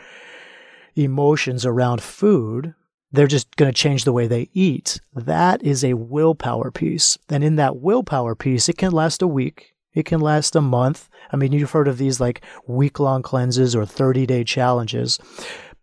emotions 0.95 1.67
around 1.67 2.03
food. 2.03 2.75
They're 3.13 3.27
just 3.27 3.55
going 3.57 3.73
to 3.73 3.77
change 3.77 4.05
the 4.05 4.13
way 4.13 4.27
they 4.27 4.49
eat. 4.53 5.01
That 5.15 5.63
is 5.63 5.85
a 5.85 5.95
willpower 5.95 6.71
piece. 6.71 7.17
And 7.29 7.45
in 7.45 7.57
that 7.57 7.77
willpower 7.77 8.35
piece, 8.35 8.69
it 8.69 8.77
can 8.77 8.93
last 8.93 9.23
a 9.23 9.29
week. 9.29 9.75
It 9.93 10.05
can 10.05 10.21
last 10.21 10.57
a 10.57 10.61
month. 10.61 11.09
I 11.33 11.37
mean, 11.37 11.53
you've 11.53 11.71
heard 11.71 11.87
of 11.87 11.99
these 11.99 12.21
like 12.21 12.45
week 12.67 12.99
long 12.99 13.23
cleanses 13.23 13.77
or 13.77 13.87
30 13.87 14.27
day 14.27 14.43
challenges. 14.43 15.21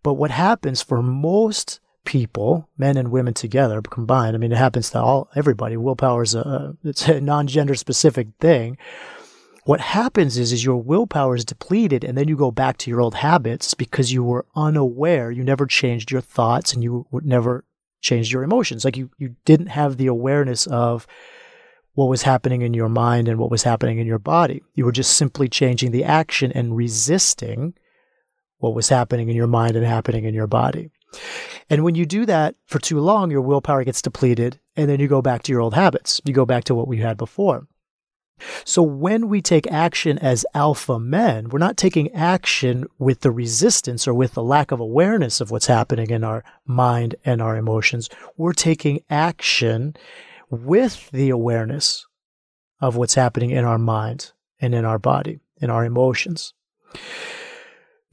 But 0.02 0.14
what 0.14 0.30
happens 0.30 0.82
for 0.82 1.02
most 1.02 1.80
people, 2.04 2.68
men 2.76 2.96
and 2.96 3.10
women 3.10 3.34
together 3.34 3.80
combined. 3.82 4.34
I 4.34 4.38
mean, 4.38 4.52
it 4.52 4.58
happens 4.58 4.90
to 4.90 5.00
all 5.00 5.28
everybody. 5.34 5.76
Willpower 5.76 6.22
is 6.22 6.34
a 6.34 6.76
it's 6.84 7.08
a 7.08 7.20
non-gender 7.20 7.74
specific 7.74 8.28
thing. 8.40 8.76
What 9.64 9.80
happens 9.80 10.38
is, 10.38 10.52
is 10.52 10.64
your 10.64 10.82
willpower 10.82 11.36
is 11.36 11.44
depleted, 11.44 12.02
and 12.02 12.18
then 12.18 12.26
you 12.26 12.36
go 12.36 12.50
back 12.50 12.78
to 12.78 12.90
your 12.90 13.00
old 13.00 13.14
habits 13.14 13.74
because 13.74 14.12
you 14.12 14.24
were 14.24 14.44
unaware. 14.56 15.30
You 15.30 15.44
never 15.44 15.66
changed 15.66 16.10
your 16.10 16.20
thoughts, 16.20 16.72
and 16.72 16.82
you 16.82 17.06
never 17.12 17.64
changed 18.00 18.32
your 18.32 18.42
emotions. 18.42 18.84
Like 18.84 18.96
you, 18.96 19.10
you 19.18 19.36
didn't 19.44 19.68
have 19.68 19.96
the 19.96 20.08
awareness 20.08 20.66
of 20.66 21.06
what 21.94 22.08
was 22.08 22.22
happening 22.22 22.62
in 22.62 22.74
your 22.74 22.88
mind 22.88 23.28
and 23.28 23.38
what 23.38 23.50
was 23.50 23.62
happening 23.62 23.98
in 23.98 24.06
your 24.06 24.18
body. 24.18 24.62
You 24.74 24.84
were 24.84 24.92
just 24.92 25.16
simply 25.16 25.48
changing 25.48 25.92
the 25.92 26.04
action 26.04 26.50
and 26.50 26.76
resisting 26.76 27.74
what 28.58 28.74
was 28.74 28.88
happening 28.88 29.28
in 29.28 29.36
your 29.36 29.46
mind 29.46 29.76
and 29.76 29.86
happening 29.86 30.24
in 30.24 30.34
your 30.34 30.46
body. 30.46 30.90
And 31.70 31.84
when 31.84 31.94
you 31.94 32.06
do 32.06 32.26
that 32.26 32.54
for 32.66 32.78
too 32.78 33.00
long, 33.00 33.30
your 33.30 33.40
willpower 33.40 33.84
gets 33.84 34.02
depleted, 34.02 34.60
and 34.76 34.88
then 34.88 35.00
you 35.00 35.08
go 35.08 35.22
back 35.22 35.42
to 35.44 35.52
your 35.52 35.60
old 35.60 35.74
habits. 35.74 36.20
You 36.24 36.32
go 36.32 36.46
back 36.46 36.64
to 36.64 36.74
what 36.74 36.88
we 36.88 36.98
had 36.98 37.16
before. 37.16 37.66
So 38.64 38.82
when 38.82 39.28
we 39.28 39.40
take 39.40 39.70
action 39.70 40.18
as 40.18 40.46
alpha 40.54 40.98
men, 40.98 41.48
we're 41.48 41.58
not 41.58 41.76
taking 41.76 42.12
action 42.12 42.86
with 42.98 43.20
the 43.20 43.30
resistance 43.30 44.08
or 44.08 44.14
with 44.14 44.34
the 44.34 44.42
lack 44.42 44.72
of 44.72 44.80
awareness 44.80 45.40
of 45.40 45.50
what's 45.50 45.66
happening 45.66 46.10
in 46.10 46.24
our 46.24 46.44
mind 46.66 47.14
and 47.24 47.40
our 47.40 47.56
emotions. 47.56 48.08
We're 48.36 48.52
taking 48.52 49.00
action 49.08 49.94
with 50.50 51.10
the 51.10 51.30
awareness 51.30 52.06
of 52.80 52.96
what's 52.96 53.14
happening 53.14 53.50
in 53.50 53.64
our 53.64 53.78
mind 53.78 54.32
and 54.60 54.74
in 54.74 54.84
our 54.84 54.98
body, 54.98 55.40
in 55.60 55.70
our 55.70 55.84
emotions. 55.84 56.52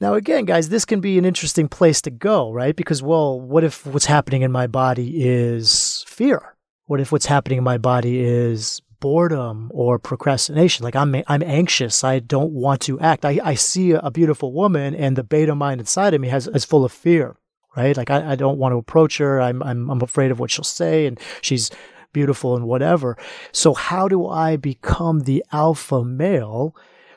Now, 0.00 0.14
again, 0.14 0.46
guys, 0.46 0.70
this 0.70 0.86
can 0.86 1.00
be 1.00 1.18
an 1.18 1.26
interesting 1.26 1.68
place 1.68 2.00
to 2.02 2.10
go, 2.10 2.50
right? 2.50 2.74
Because, 2.74 3.02
well, 3.02 3.38
what 3.38 3.64
if 3.64 3.84
what's 3.86 4.06
happening 4.06 4.40
in 4.40 4.50
my 4.50 4.66
body 4.66 5.22
is 5.26 6.04
fear? 6.06 6.56
What 6.86 7.00
if 7.00 7.12
what's 7.12 7.26
happening 7.26 7.58
in 7.58 7.64
my 7.64 7.76
body 7.76 8.20
is 8.20 8.80
boredom 8.98 9.70
or 9.74 9.98
procrastination? 9.98 10.84
Like 10.84 10.96
I'm, 10.96 11.14
I'm 11.26 11.42
anxious. 11.42 12.02
I 12.02 12.18
don't 12.18 12.52
want 12.52 12.80
to 12.82 12.98
act. 12.98 13.26
I, 13.26 13.40
I 13.44 13.54
see 13.54 13.92
a 13.92 14.10
beautiful 14.10 14.52
woman 14.52 14.94
and 14.94 15.16
the 15.16 15.22
beta 15.22 15.54
mind 15.54 15.80
inside 15.80 16.14
of 16.14 16.20
me 16.20 16.28
has, 16.28 16.48
is 16.48 16.64
full 16.64 16.84
of 16.84 16.92
fear, 16.92 17.36
right? 17.76 17.96
Like 17.96 18.10
I, 18.10 18.32
I 18.32 18.34
don't 18.36 18.58
want 18.58 18.72
to 18.72 18.78
approach 18.78 19.18
her. 19.18 19.40
I'm, 19.40 19.62
I'm, 19.62 19.90
I'm 19.90 20.00
afraid 20.00 20.30
of 20.30 20.40
what 20.40 20.50
she'll 20.50 20.64
say 20.64 21.06
and 21.06 21.20
she's 21.42 21.70
beautiful 22.12 22.56
and 22.56 22.66
whatever. 22.66 23.18
So 23.52 23.74
how 23.74 24.08
do 24.08 24.26
I 24.26 24.56
become 24.56 25.20
the 25.20 25.44
alpha 25.52 26.02
male 26.04 26.74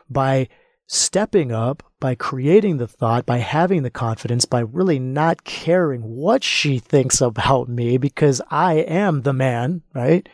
by 0.10 0.50
stepping 0.88 1.52
up 1.52 1.84
by 2.00 2.16
creating 2.16 2.78
the 2.78 2.88
thought, 2.88 3.26
by 3.26 3.38
having 3.38 3.84
the 3.84 3.90
confidence, 3.90 4.46
by 4.46 4.60
really 4.60 5.00
not 5.00 5.44
caring 5.44 6.02
what 6.02 6.44
she 6.44 6.80
thinks 6.80 7.22
about 7.22 7.70
me 7.70 7.98
because 7.98 8.42
I 8.50 8.76
am 8.76 9.22
the 9.22 9.34
man, 9.34 9.82
right? 9.94 10.28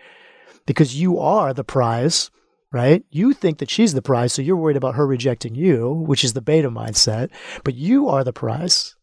Because 0.65 0.99
you 0.99 1.19
are 1.19 1.53
the 1.53 1.63
prize, 1.63 2.31
right? 2.71 3.03
You 3.09 3.33
think 3.33 3.59
that 3.59 3.69
she's 3.69 3.93
the 3.93 4.01
prize, 4.01 4.33
so 4.33 4.41
you're 4.41 4.55
worried 4.55 4.77
about 4.77 4.95
her 4.95 5.05
rejecting 5.05 5.55
you, 5.55 5.91
which 5.91 6.23
is 6.23 6.33
the 6.33 6.41
beta 6.41 6.69
mindset, 6.69 7.29
but 7.63 7.75
you 7.75 8.07
are 8.07 8.23
the 8.23 8.33
prize, 8.33 8.95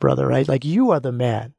brother, 0.00 0.26
right? 0.26 0.48
Like 0.48 0.64
you 0.64 0.90
are 0.90 1.00
the 1.00 1.12
man. 1.12 1.54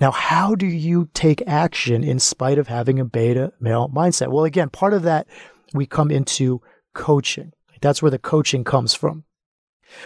Now, 0.00 0.10
how 0.10 0.54
do 0.54 0.66
you 0.66 1.08
take 1.14 1.42
action 1.46 2.02
in 2.02 2.18
spite 2.18 2.58
of 2.58 2.66
having 2.66 2.98
a 2.98 3.04
beta 3.04 3.52
male 3.60 3.88
mindset? 3.88 4.28
Well, 4.28 4.44
again, 4.44 4.70
part 4.70 4.92
of 4.92 5.02
that 5.02 5.26
we 5.72 5.86
come 5.86 6.10
into 6.10 6.60
coaching. 6.94 7.52
That's 7.82 8.00
where 8.00 8.10
the 8.10 8.18
coaching 8.18 8.64
comes 8.64 8.94
from. 8.94 9.24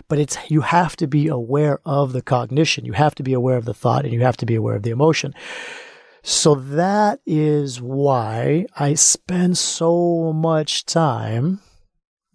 But 0.08 0.18
it's 0.18 0.36
you 0.48 0.62
have 0.62 0.96
to 0.96 1.06
be 1.06 1.28
aware 1.28 1.78
of 1.84 2.12
the 2.12 2.22
cognition, 2.22 2.84
you 2.84 2.94
have 2.94 3.14
to 3.16 3.22
be 3.22 3.32
aware 3.32 3.56
of 3.56 3.66
the 3.66 3.74
thought, 3.74 4.04
and 4.04 4.12
you 4.12 4.22
have 4.22 4.36
to 4.38 4.46
be 4.46 4.56
aware 4.56 4.74
of 4.74 4.82
the 4.82 4.90
emotion. 4.90 5.32
So 6.22 6.56
that 6.56 7.20
is 7.24 7.80
why 7.80 8.66
I 8.76 8.94
spend 8.94 9.58
so 9.58 10.32
much 10.32 10.84
time 10.84 11.60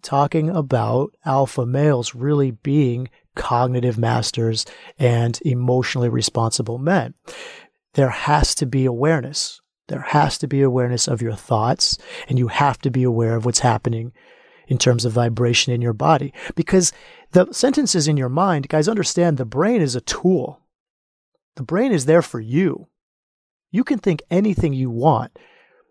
talking 0.00 0.48
about 0.48 1.14
alpha 1.26 1.66
males 1.66 2.14
really 2.14 2.52
being 2.52 3.10
cognitive 3.34 3.98
masters 3.98 4.64
and 4.98 5.38
emotionally 5.44 6.08
responsible 6.08 6.78
men. 6.78 7.14
There 7.94 8.10
has 8.10 8.54
to 8.56 8.66
be 8.66 8.86
awareness. 8.86 9.60
There 9.88 10.00
has 10.00 10.38
to 10.38 10.46
be 10.46 10.62
awareness 10.62 11.06
of 11.06 11.20
your 11.20 11.34
thoughts, 11.34 11.98
and 12.28 12.38
you 12.38 12.48
have 12.48 12.78
to 12.78 12.90
be 12.90 13.02
aware 13.02 13.36
of 13.36 13.44
what's 13.44 13.60
happening 13.60 14.12
in 14.68 14.78
terms 14.78 15.04
of 15.04 15.12
vibration 15.12 15.72
in 15.72 15.82
your 15.82 15.92
body. 15.92 16.32
Because 16.54 16.92
the 17.32 17.52
sentences 17.52 18.08
in 18.08 18.16
your 18.16 18.28
mind, 18.28 18.68
guys, 18.68 18.88
understand 18.88 19.36
the 19.36 19.44
brain 19.44 19.80
is 19.80 19.94
a 19.94 20.00
tool. 20.00 20.60
The 21.56 21.62
brain 21.62 21.92
is 21.92 22.06
there 22.06 22.22
for 22.22 22.40
you. 22.40 22.88
You 23.70 23.84
can 23.84 23.98
think 23.98 24.22
anything 24.30 24.72
you 24.72 24.90
want. 24.90 25.38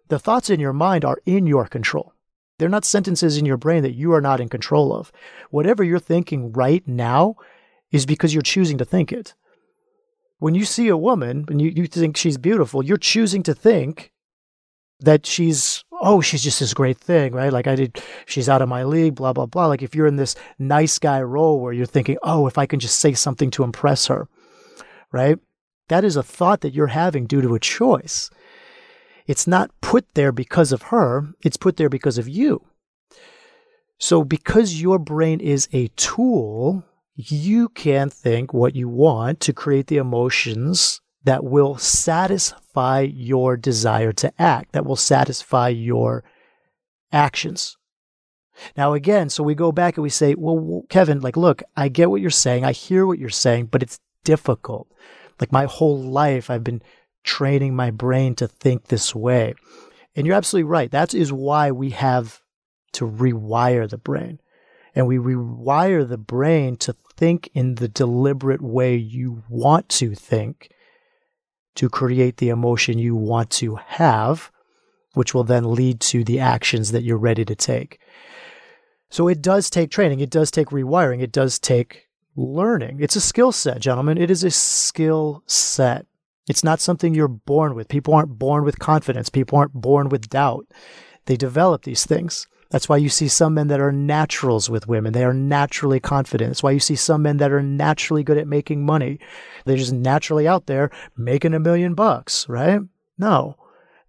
The 0.08 0.20
thoughts 0.20 0.50
in 0.50 0.60
your 0.60 0.74
mind 0.74 1.06
are 1.06 1.22
in 1.26 1.48
your 1.48 1.66
control. 1.66 2.14
They're 2.58 2.70
not 2.70 2.86
sentences 2.86 3.38
in 3.38 3.46
your 3.46 3.58
brain 3.58 3.82
that 3.84 3.96
you 3.96 4.14
are 4.14 4.22
not 4.22 4.40
in 4.40 4.50
control 4.50 4.94
of. 4.94 5.12
Whatever 5.50 5.84
you're 5.84 6.00
thinking 6.00 6.52
right 6.52 6.88
now 6.88 7.36
is 7.92 8.06
because 8.06 8.34
you're 8.34 8.44
choosing 8.44 8.78
to 8.78 8.86
think 8.86 9.12
it. 9.12 9.34
When 10.38 10.54
you 10.54 10.66
see 10.66 10.88
a 10.88 10.98
woman 10.98 11.46
and 11.50 11.62
you, 11.62 11.72
you 11.76 11.88
think 11.88 12.18
she's 12.18 12.38
beautiful, 12.38 12.84
you're 12.84 12.98
choosing 12.98 13.42
to 13.44 13.56
think 13.56 14.12
that 15.00 15.26
she's 15.26 15.84
oh 16.02 16.20
she's 16.20 16.44
just 16.44 16.60
this 16.60 16.74
great 16.74 16.98
thing 16.98 17.34
right? 17.34 17.54
Like 17.54 17.68
i 17.68 17.76
did 17.76 18.02
she's 18.26 18.50
out 18.50 18.62
of 18.62 18.70
my 18.70 18.84
league 18.84 19.16
blah 19.16 19.34
blah 19.34 19.46
blah. 19.46 19.68
Like 19.68 19.82
if 19.82 19.96
you're 19.96 20.08
in 20.08 20.18
this 20.18 20.36
nice 20.60 21.00
guy 21.00 21.22
role 21.22 21.60
where 21.60 21.74
you're 21.74 21.86
thinking 21.86 22.18
oh 22.24 22.48
if 22.48 22.58
i 22.58 22.66
can 22.66 22.80
just 22.80 23.00
say 23.00 23.14
something 23.14 23.50
to 23.52 23.64
impress 23.64 24.08
her 24.08 24.28
right? 25.14 25.38
That 25.90 26.04
is 26.04 26.16
a 26.16 26.24
thought 26.24 26.62
that 26.62 26.74
you're 26.74 26.88
having 26.88 27.26
due 27.26 27.42
to 27.42 27.54
a 27.54 27.60
choice. 27.60 28.30
It's 29.28 29.46
not 29.46 29.72
put 29.82 30.14
there 30.14 30.32
because 30.32 30.72
of 30.72 30.84
her 30.84 31.30
it's 31.42 31.58
put 31.58 31.78
there 31.78 31.90
because 31.90 32.18
of 32.18 32.28
you. 32.28 32.66
So 33.98 34.24
because 34.24 34.82
your 34.82 34.98
brain 34.98 35.40
is 35.40 35.70
a 35.72 35.88
tool 35.90 36.84
you 37.16 37.70
can 37.70 38.10
think 38.10 38.54
what 38.54 38.76
you 38.76 38.88
want 38.90 39.40
to 39.42 39.54
create 39.54 39.88
the 39.88 39.98
emotions 39.98 41.02
that 41.24 41.44
will 41.44 41.78
satisfy 41.78 43.02
your 43.02 43.58
desire 43.58 44.12
to 44.14 44.34
act, 44.42 44.72
that 44.74 44.86
will 44.86 44.96
satisfy 44.96 45.70
your 45.70 46.24
actions. 47.12 47.78
Now, 48.76 48.94
again, 48.94 49.30
so 49.30 49.44
we 49.44 49.56
go 49.56 49.72
back 49.72 49.98
and 49.98 50.04
we 50.04 50.10
say, 50.10 50.36
well, 50.36 50.84
Kevin, 50.90 51.22
like, 51.22 51.38
look, 51.38 51.64
I 51.76 51.88
get 51.88 52.10
what 52.10 52.22
you're 52.22 52.30
saying. 52.30 52.66
I 52.66 52.72
hear 52.72 53.06
what 53.06 53.20
you're 53.20 53.30
saying, 53.30 53.68
but 53.68 53.82
it's 53.82 54.00
difficult. 54.24 54.88
Like, 55.40 55.52
my 55.52 55.66
whole 55.66 56.00
life, 56.00 56.50
I've 56.50 56.64
been 56.64 56.82
training 57.24 57.76
my 57.76 57.92
brain 57.92 58.36
to 58.36 58.48
think 58.48 58.88
this 58.88 59.16
way. 59.16 59.54
And 60.16 60.28
you're 60.28 60.36
absolutely 60.36 60.70
right. 60.70 60.92
That 60.92 61.14
is 61.14 61.32
why 61.32 61.72
we 61.72 61.92
have 61.92 62.42
to 62.94 63.08
rewire 63.08 63.90
the 63.90 63.98
brain. 63.98 64.40
And 64.94 65.08
we 65.08 65.18
rewire 65.18 66.08
the 66.08 66.18
brain 66.18 66.76
to 66.78 66.96
think 67.16 67.50
in 67.54 67.76
the 67.76 67.88
deliberate 67.88 68.62
way 68.62 68.96
you 68.96 69.44
want 69.48 69.88
to 69.90 70.14
think 70.14 70.70
to 71.76 71.90
create 71.90 72.38
the 72.38 72.50
emotion 72.50 72.98
you 72.98 73.16
want 73.16 73.50
to 73.52 73.76
have, 73.76 74.52
which 75.14 75.34
will 75.34 75.44
then 75.44 75.74
lead 75.74 76.00
to 76.00 76.24
the 76.24 76.40
actions 76.40 76.92
that 76.92 77.04
you're 77.04 77.18
ready 77.18 77.46
to 77.46 77.56
take. 77.56 78.00
So 79.10 79.28
it 79.28 79.42
does 79.42 79.70
take 79.70 79.92
training, 79.92 80.20
it 80.22 80.30
does 80.30 80.52
take 80.52 80.70
rewiring, 80.70 81.22
it 81.22 81.32
does 81.32 81.60
take 81.60 82.08
learning. 82.36 83.00
It's 83.02 83.16
a 83.16 83.22
skill 83.22 83.52
set, 83.52 83.80
gentlemen. 83.80 84.18
It 84.18 84.32
is 84.32 84.44
a 84.44 84.52
skill 84.52 85.44
set. 85.46 86.06
It's 86.50 86.64
not 86.64 86.80
something 86.80 87.14
you're 87.14 87.28
born 87.28 87.76
with. 87.76 87.88
People 87.88 88.14
aren't 88.14 88.40
born 88.40 88.64
with 88.64 88.80
confidence. 88.80 89.30
People 89.30 89.58
aren't 89.58 89.74
born 89.74 90.10
with 90.10 90.30
doubt. 90.30 90.66
They 91.26 91.36
develop 91.36 91.84
these 91.84 92.06
things. 92.06 92.48
That's 92.72 92.88
why 92.88 92.98
you 92.98 93.10
see 93.10 93.28
some 93.28 93.54
men 93.54 93.68
that 93.68 93.82
are 93.82 93.92
naturals 93.92 94.70
with 94.70 94.88
women. 94.88 95.12
They 95.12 95.26
are 95.26 95.34
naturally 95.34 96.00
confident. 96.00 96.50
That's 96.50 96.64
why 96.64 96.72
you 96.72 96.80
see 96.80 96.96
some 96.96 97.22
men 97.22 97.38
that 97.38 97.52
are 97.52 97.62
naturally 97.62 98.24
good 98.24 98.38
at 98.38 98.48
making 98.48 98.86
money. 98.86 99.20
They're 99.66 99.78
just 99.78 99.94
naturally 99.94 100.48
out 100.48 100.68
there 100.68 100.90
making 101.18 101.54
a 101.54 101.60
million 101.60 101.94
bucks, 101.94 102.48
right? 102.48 102.80
No, 103.18 103.58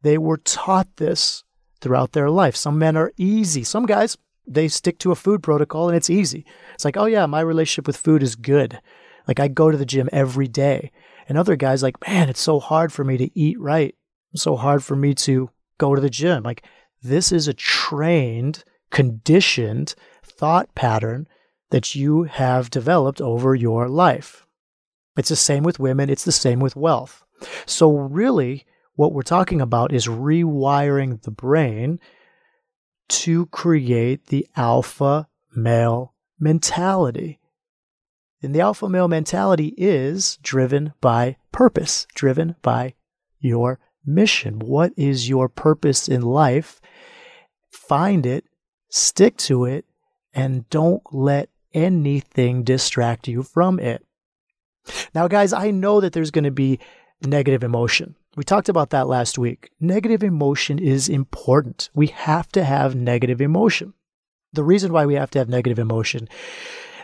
they 0.02 0.16
were 0.16 0.37
taught 0.37 0.97
this 0.97 1.42
throughout 1.81 2.12
their 2.12 2.31
life. 2.31 2.54
Some 2.54 2.78
men 2.78 2.97
are 2.97 3.12
easy. 3.16 3.64
Some 3.64 3.85
guys, 3.85 4.16
they 4.47 4.69
stick 4.69 4.99
to 5.00 5.11
a 5.11 5.16
food 5.16 5.42
protocol 5.42 5.88
and 5.88 5.97
it's 5.97 6.11
easy. 6.11 6.47
It's 6.75 6.85
like, 6.85 6.97
oh 6.97 7.07
yeah, 7.07 7.26
my 7.26 7.40
relationship 7.40 7.88
with 7.88 7.97
food 7.97 8.23
is 8.23 8.37
good. 8.37 8.81
Like 9.26 9.40
I 9.40 9.49
go 9.49 9.73
to 9.73 9.76
the 9.76 9.85
gym 9.85 10.09
every 10.12 10.47
day. 10.47 10.92
And 11.28 11.37
other 11.37 11.57
guys 11.57 11.83
like, 11.83 12.07
man, 12.07 12.28
it's 12.28 12.40
so 12.40 12.61
hard 12.61 12.92
for 12.92 13.02
me 13.02 13.16
to 13.16 13.31
eat 13.38 13.59
right. 13.59 13.95
It's 14.33 14.42
so 14.42 14.57
hard 14.57 14.85
for 14.85 14.95
me 14.95 15.14
to 15.14 15.50
go 15.78 15.95
to 15.95 16.00
the 16.00 16.11
gym. 16.11 16.45
Like 16.45 16.64
this 17.02 17.32
is 17.32 17.49
a 17.49 17.54
trained, 17.54 18.64
conditioned 18.90 19.94
thought 20.25 20.75
pattern 20.75 21.26
that 21.71 21.94
you 21.94 22.25
have 22.25 22.71
developed 22.71 23.21
over 23.21 23.54
your 23.54 23.88
life. 23.88 24.47
It's 25.16 25.30
the 25.30 25.37
same 25.37 25.62
with 25.62 25.78
women, 25.78 26.09
it's 26.09 26.25
the 26.25 26.32
same 26.32 26.61
with 26.61 26.76
wealth. 26.76 27.25
So, 27.66 27.90
really, 27.90 28.66
what 28.94 29.12
we're 29.12 29.23
talking 29.23 29.61
about 29.61 29.92
is 29.92 30.06
rewiring 30.06 31.23
the 31.23 31.30
brain 31.30 31.99
to 33.09 33.47
create 33.47 34.26
the 34.26 34.47
alpha 34.56 35.28
male 35.54 36.14
mentality. 36.38 37.40
And 38.42 38.54
the 38.54 38.61
alpha 38.61 38.88
male 38.88 39.09
mentality 39.09 39.75
is 39.76 40.38
driven 40.42 40.92
by 41.00 41.37
purpose, 41.52 42.06
driven 42.14 42.56
by 42.62 42.94
your 43.38 43.78
mission. 44.04 44.59
What 44.59 44.92
is 44.97 45.28
your 45.28 45.49
purpose 45.49 46.09
in 46.09 46.23
life? 46.23 46.80
Find 47.89 48.27
it, 48.27 48.45
stick 48.89 49.37
to 49.37 49.65
it, 49.65 49.85
and 50.35 50.69
don't 50.71 51.03
let 51.12 51.49
anything 51.75 52.62
distract 52.62 53.29
you 53.29 53.43
from 53.43 53.79
it. 53.79 54.05
Now, 55.15 55.29
guys, 55.29 55.53
I 55.53 55.71
know 55.71 56.01
that 56.01 56.12
there's 56.12 56.31
going 56.31 56.45
to 56.45 56.51
be 56.51 56.79
negative 57.23 57.62
emotion. 57.62 58.17
We 58.37 58.45
talked 58.45 58.69
about 58.69 58.91
that 58.91 59.09
last 59.09 59.39
week. 59.39 59.71
Negative 59.79 60.23
emotion 60.23 60.79
is 60.79 61.09
important. 61.09 61.91
We 61.95 62.09
have 62.09 62.49
to 62.53 62.65
have 62.65 62.95
negative 62.95 63.41
emotion. 63.41 63.95
The 64.53 64.65
reason 64.65 64.93
why 64.93 65.07
we 65.07 65.15
have 65.15 65.31
to 65.33 65.39
have 65.39 65.49
negative 65.49 65.79
emotion, 65.79 66.29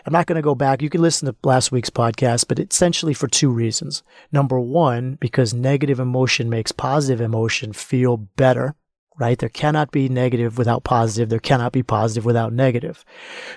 I'm 0.05 0.13
not 0.13 0.25
going 0.25 0.37
to 0.37 0.41
go 0.41 0.55
back. 0.55 0.81
You 0.81 0.89
can 0.89 1.01
listen 1.01 1.27
to 1.27 1.35
last 1.43 1.71
week's 1.71 1.89
podcast, 1.89 2.47
but 2.47 2.59
essentially 2.59 3.13
for 3.13 3.27
two 3.27 3.51
reasons. 3.51 4.03
Number 4.31 4.59
one, 4.59 5.17
because 5.19 5.53
negative 5.53 5.99
emotion 5.99 6.49
makes 6.49 6.71
positive 6.71 7.21
emotion 7.21 7.73
feel 7.73 8.17
better 8.17 8.75
right? 9.19 9.37
There 9.37 9.49
cannot 9.49 9.91
be 9.91 10.09
negative 10.09 10.57
without 10.57 10.83
positive. 10.83 11.29
There 11.29 11.39
cannot 11.39 11.73
be 11.73 11.83
positive 11.83 12.25
without 12.25 12.53
negative. 12.53 13.05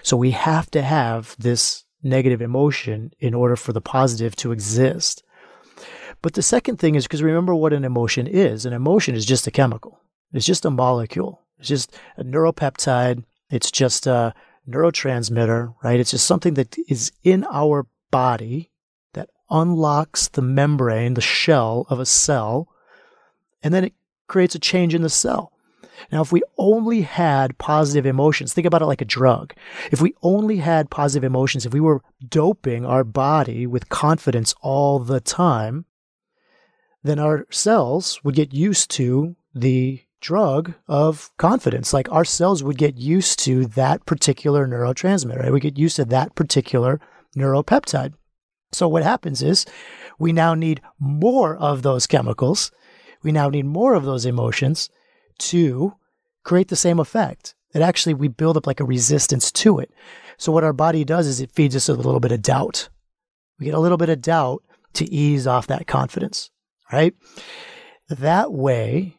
So 0.03 0.17
we 0.17 0.33
have 0.33 0.71
to 0.73 0.83
have 0.83 1.37
this 1.39 1.85
negative 2.03 2.43
emotion 2.43 3.13
in 3.21 3.33
order 3.33 3.57
for 3.57 3.73
the 3.73 3.81
positive 3.81 4.35
to 4.37 4.53
exist. 4.53 5.23
But 6.21 6.35
the 6.35 6.43
second 6.43 6.79
thing 6.79 6.97
is 6.97 7.05
because 7.05 7.23
remember 7.23 7.55
what 7.55 7.73
an 7.73 7.85
emotion 7.85 8.27
is. 8.27 8.67
An 8.67 8.73
emotion 8.73 9.15
is 9.15 9.25
just 9.25 9.47
a 9.47 9.51
chemical. 9.53 10.01
It's 10.33 10.47
just 10.47 10.65
a 10.65 10.71
molecule. 10.71 11.41
It's 11.59 11.69
just 11.69 11.97
a 12.17 12.25
neuropeptide. 12.25 13.25
It's 13.51 13.71
just 13.71 14.07
a 14.07 14.35
neurotransmitter, 14.69 15.75
right? 15.83 16.01
It's 16.01 16.11
just 16.11 16.27
something 16.27 16.55
that 16.55 16.77
is 16.89 17.13
in 17.23 17.45
our 17.53 17.87
body 18.11 18.71
that 19.13 19.31
unlocks 19.51 20.29
the 20.29 20.43
membrane, 20.43 21.15
the 21.15 21.21
shell 21.21 21.87
of 21.89 22.01
a 22.01 22.07
cell, 22.07 22.69
and 23.63 23.73
then 23.73 23.85
it 23.85 23.95
creates 24.27 24.55
a 24.55 24.59
change 24.59 24.95
in 24.95 25.03
the 25.03 25.11
cell. 25.11 25.52
Now, 26.11 26.23
if 26.23 26.33
we 26.33 26.43
only 26.59 27.03
had 27.03 27.59
positive 27.59 28.07
emotions, 28.07 28.53
think 28.53 28.67
about 28.67 28.83
it 28.83 28.87
like 28.87 29.01
a 29.01 29.07
drug. 29.07 29.55
If 29.91 30.01
we 30.01 30.15
only 30.23 30.59
had 30.59 30.91
positive 30.91 31.25
emotions, 31.25 31.67
if 31.67 31.73
we 31.73 31.81
were 31.81 32.03
doping 32.27 32.85
our 32.85 33.05
body 33.05 33.67
with 33.67 33.89
confidence 33.89 34.55
all 34.63 34.99
the 34.99 35.21
time, 35.21 35.85
then 37.03 37.19
our 37.19 37.47
cells 37.51 38.21
would 38.25 38.35
get 38.35 38.55
used 38.55 38.91
to 38.93 39.37
the 39.55 40.03
drug 40.21 40.75
of 40.89 41.31
confidence. 41.37 41.93
Like 41.93 42.11
our 42.11 42.25
cells 42.25 42.63
would 42.63 42.79
get 42.79 42.97
used 42.97 43.39
to 43.41 43.67
that 43.67 44.07
particular 44.07 44.67
neurotransmitter. 44.67 45.41
Right? 45.41 45.53
We 45.53 45.61
get 45.61 45.79
used 45.79 45.97
to 45.97 46.05
that 46.07 46.35
particular 46.35 47.01
neuropeptide. 47.37 48.15
So 48.73 48.89
what 48.89 49.03
happens 49.03 49.43
is 49.43 49.67
we 50.19 50.33
now 50.33 50.55
need 50.55 50.81
more 50.99 51.57
of 51.57 51.83
those 51.83 52.07
chemicals. 52.07 52.71
We 53.23 53.33
now 53.33 53.49
need 53.49 53.67
more 53.67 53.95
of 53.95 54.05
those 54.05 54.25
emotions 54.25 54.89
to 55.39 55.95
create 56.45 56.69
the 56.69 56.77
same 56.77 56.99
effect. 56.99 57.55
That 57.73 57.83
actually 57.83 58.15
we 58.15 58.29
build 58.29 58.57
up 58.57 58.67
like 58.67 58.81
a 58.81 58.85
resistance 58.85 59.51
to 59.53 59.79
it. 59.79 59.91
So 60.37 60.53
what 60.53 60.65
our 60.65 60.75
body 60.75 61.05
does 61.05 61.27
is 61.27 61.41
it 61.41 61.51
feeds 61.51 61.75
us 61.75 61.89
a 61.89 61.95
little 61.95 62.21
bit 62.21 62.33
of 62.33 62.43
doubt. 62.43 62.89
We 63.59 63.67
get 63.67 63.75
a 63.75 63.81
little 63.81 63.97
bit 63.97 64.11
of 64.11 64.21
doubt 64.21 64.63
to 64.95 65.11
ease 65.11 65.47
off 65.47 65.69
that 65.69 65.87
confidence, 65.87 66.51
right? 66.93 67.15
That 68.09 68.53
way 68.53 69.17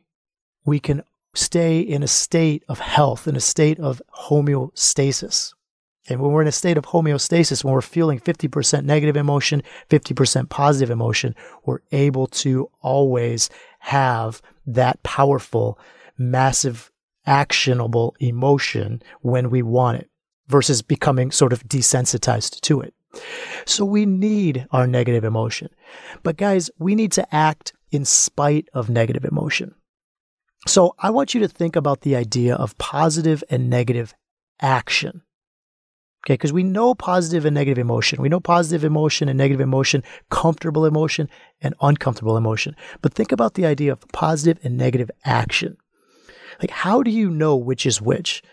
we 0.65 0.80
can 0.80 1.04
stay 1.34 1.80
in 1.80 2.04
a 2.04 2.08
state 2.08 2.63
of 2.69 2.80
health, 2.80 3.28
in 3.28 3.36
a 3.36 3.41
state 3.41 3.80
of 3.80 4.02
homeostasis. 4.28 5.54
And 6.10 6.19
when 6.19 6.32
we're 6.32 6.41
in 6.41 6.47
a 6.47 6.52
state 6.52 6.78
of 6.78 6.86
homeostasis, 6.86 7.63
when 7.63 7.73
we're 7.73 7.82
feeling 7.82 8.19
50% 8.19 8.84
negative 8.84 9.15
emotion, 9.15 9.63
50% 9.89 10.49
positive 10.49 10.91
emotion, 10.91 11.34
we're 11.65 11.80
able 11.91 12.28
to 12.28 12.69
always 12.82 13.49
have 13.80 14.41
that 14.65 15.02
powerful 15.04 15.80
massive 16.17 16.91
actionable 17.26 18.15
emotion 18.19 19.02
when 19.21 19.49
we 19.49 19.62
want 19.62 19.99
it 19.99 20.10
versus 20.47 20.82
becoming 20.82 21.32
sort 21.32 21.54
of 21.54 21.63
desensitized 21.63 22.60
to 22.62 22.82
it. 22.82 22.93
So 23.65 23.86
we 23.86 24.06
need 24.06 24.67
our 24.71 24.88
negative 24.88 25.23
emotion. 25.23 25.69
But 26.23 26.38
guys, 26.38 26.69
we 26.80 26.95
need 26.95 27.12
to 27.13 27.36
act 27.36 27.73
in 27.91 28.06
spite 28.06 28.67
of 28.73 28.89
negative 28.89 29.23
emotion. 29.23 29.76
So 30.65 30.95
I 30.99 31.10
want 31.10 31.34
you 31.34 31.41
to 31.41 31.47
think 31.47 31.76
about 31.76 32.02
the 32.02 32.15
idea 32.15 32.56
of 32.56 32.78
positive 32.78 33.43
and 33.49 33.69
negative 33.69 34.13
action. 34.62 35.21
Okay, 36.26 36.36
because 36.36 36.54
we 36.54 36.63
know 36.63 36.95
positive 36.95 37.43
and 37.43 37.54
negative 37.54 37.78
emotion. 37.78 38.21
We 38.21 38.30
know 38.30 38.39
positive 38.39 38.86
emotion 38.86 39.28
and 39.28 39.38
negative 39.38 39.60
emotion, 39.60 40.04
comfortable 40.30 40.86
emotion 40.86 41.30
and 41.62 41.76
uncomfortable 41.82 42.38
emotion. 42.38 42.78
But 43.02 43.13
think 43.13 43.34
about 43.34 43.56
the 43.56 43.65
idea 43.65 43.91
of 43.91 44.08
positive 44.13 44.63
and 44.63 44.78
negative 44.78 45.12
action. 45.26 45.76
Like, 46.62 46.72
how 46.72 47.04
do 47.04 47.12
you 47.12 47.30
know 47.30 47.56
which 47.56 47.86
is 47.86 48.02
which? 48.02 48.44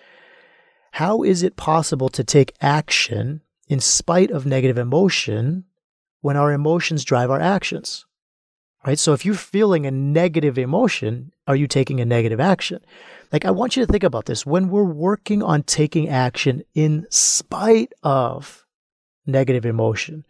How 0.92 1.22
is 1.22 1.42
it 1.42 1.56
possible 1.56 2.08
to 2.10 2.24
take 2.24 2.54
action 2.60 3.42
in 3.68 3.80
spite 3.80 4.30
of 4.30 4.46
negative 4.46 4.78
emotion 4.78 5.64
when 6.20 6.36
our 6.36 6.52
emotions 6.52 7.04
drive 7.04 7.30
our 7.30 7.40
actions? 7.40 8.06
Right? 8.86 8.98
So 8.98 9.12
if 9.12 9.24
you're 9.24 9.34
feeling 9.34 9.86
a 9.86 9.90
negative 9.90 10.58
emotion, 10.58 11.32
are 11.46 11.56
you 11.56 11.66
taking 11.66 12.00
a 12.00 12.06
negative 12.06 12.40
action? 12.40 12.80
Like, 13.30 13.44
I 13.44 13.50
want 13.50 13.76
you 13.76 13.84
to 13.84 13.90
think 13.92 14.04
about 14.04 14.24
this. 14.24 14.46
When 14.46 14.70
we're 14.70 14.84
working 14.84 15.42
on 15.42 15.62
taking 15.62 16.08
action 16.08 16.62
in 16.74 17.06
spite 17.10 17.92
of 18.02 18.64
negative 19.26 19.66
emotion, 19.66 20.24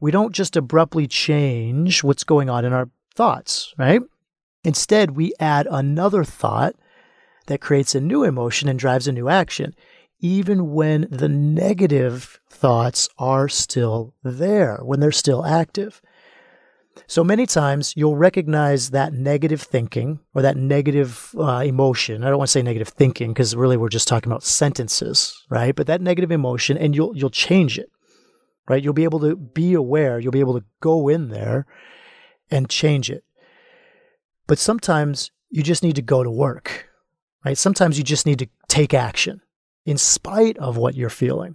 we 0.00 0.10
don't 0.10 0.34
just 0.34 0.56
abruptly 0.56 1.06
change 1.06 2.02
what's 2.02 2.24
going 2.24 2.50
on 2.50 2.64
in 2.64 2.72
our 2.72 2.88
thoughts, 3.14 3.74
right? 3.78 4.00
Instead, 4.64 5.12
we 5.12 5.32
add 5.38 5.68
another 5.70 6.24
thought 6.24 6.74
that 7.46 7.60
creates 7.60 7.94
a 7.94 8.00
new 8.00 8.24
emotion 8.24 8.68
and 8.68 8.78
drives 8.78 9.08
a 9.08 9.12
new 9.12 9.28
action, 9.28 9.74
even 10.20 10.72
when 10.72 11.06
the 11.10 11.28
negative 11.28 12.40
thoughts 12.48 13.08
are 13.18 13.48
still 13.48 14.14
there, 14.22 14.78
when 14.82 15.00
they're 15.00 15.12
still 15.12 15.44
active. 15.44 16.00
So 17.06 17.22
many 17.22 17.46
times 17.46 17.92
you'll 17.94 18.16
recognize 18.16 18.90
that 18.90 19.12
negative 19.12 19.60
thinking 19.60 20.20
or 20.34 20.42
that 20.42 20.56
negative 20.56 21.34
uh, 21.38 21.62
emotion. 21.64 22.24
I 22.24 22.28
don't 22.28 22.38
want 22.38 22.48
to 22.48 22.52
say 22.52 22.62
negative 22.62 22.88
thinking 22.88 23.32
because 23.32 23.54
really 23.54 23.76
we're 23.76 23.90
just 23.90 24.08
talking 24.08 24.32
about 24.32 24.42
sentences, 24.42 25.44
right? 25.50 25.74
But 25.74 25.86
that 25.88 26.00
negative 26.00 26.30
emotion, 26.30 26.78
and 26.78 26.96
you'll 26.96 27.16
you'll 27.16 27.30
change 27.30 27.78
it, 27.78 27.90
right? 28.68 28.82
You'll 28.82 28.94
be 28.94 29.04
able 29.04 29.20
to 29.20 29.36
be 29.36 29.74
aware. 29.74 30.18
You'll 30.18 30.32
be 30.32 30.40
able 30.40 30.58
to 30.58 30.66
go 30.80 31.08
in 31.08 31.28
there 31.28 31.66
and 32.50 32.68
change 32.68 33.10
it. 33.10 33.24
But 34.46 34.58
sometimes 34.58 35.30
you 35.50 35.62
just 35.62 35.82
need 35.82 35.96
to 35.96 36.02
go 36.02 36.22
to 36.22 36.30
work, 36.30 36.88
right? 37.46 37.56
Sometimes 37.56 37.96
you 37.96 38.02
just 38.02 38.26
need 38.26 38.40
to 38.40 38.48
take 38.66 38.92
action 38.92 39.40
in 39.84 39.98
spite 39.98 40.58
of 40.58 40.76
what 40.76 40.96
you're 40.96 41.08
feeling. 41.08 41.54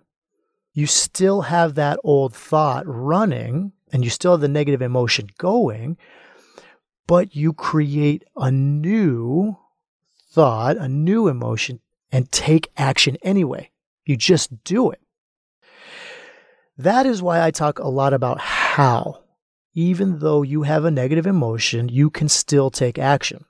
you 0.74 0.88
still 0.88 1.42
have 1.42 1.76
that 1.76 2.00
old 2.02 2.34
thought 2.34 2.86
running 2.88 3.74
and 3.92 4.06
you 4.06 4.10
still 4.10 4.32
have 4.32 4.40
the 4.40 4.48
negative 4.48 4.82
emotion 4.82 5.28
going, 5.38 5.98
but 7.08 7.36
you 7.36 7.52
create 7.52 8.24
a 8.38 8.50
new 8.50 9.58
thought, 10.30 10.78
a 10.78 10.88
new 10.88 11.28
emotion, 11.28 11.82
and 12.10 12.32
take 12.32 12.72
action 12.78 13.18
anyway. 13.22 13.70
You 14.06 14.16
just 14.16 14.64
do 14.64 14.92
it. 14.92 15.02
That 16.78 17.06
is 17.06 17.22
why 17.22 17.42
I 17.42 17.52
talk 17.52 17.80
a 17.80 17.90
lot 17.90 18.14
about 18.14 18.40
how, 18.40 19.24
even 19.74 20.20
though 20.20 20.42
you 20.42 20.64
have 20.64 20.86
a 20.86 20.92
negative 20.92 21.28
emotion, 21.28 21.90
you 21.90 22.10
can 22.10 22.30
still 22.30 22.72
take 22.72 22.98
action. 22.98 23.44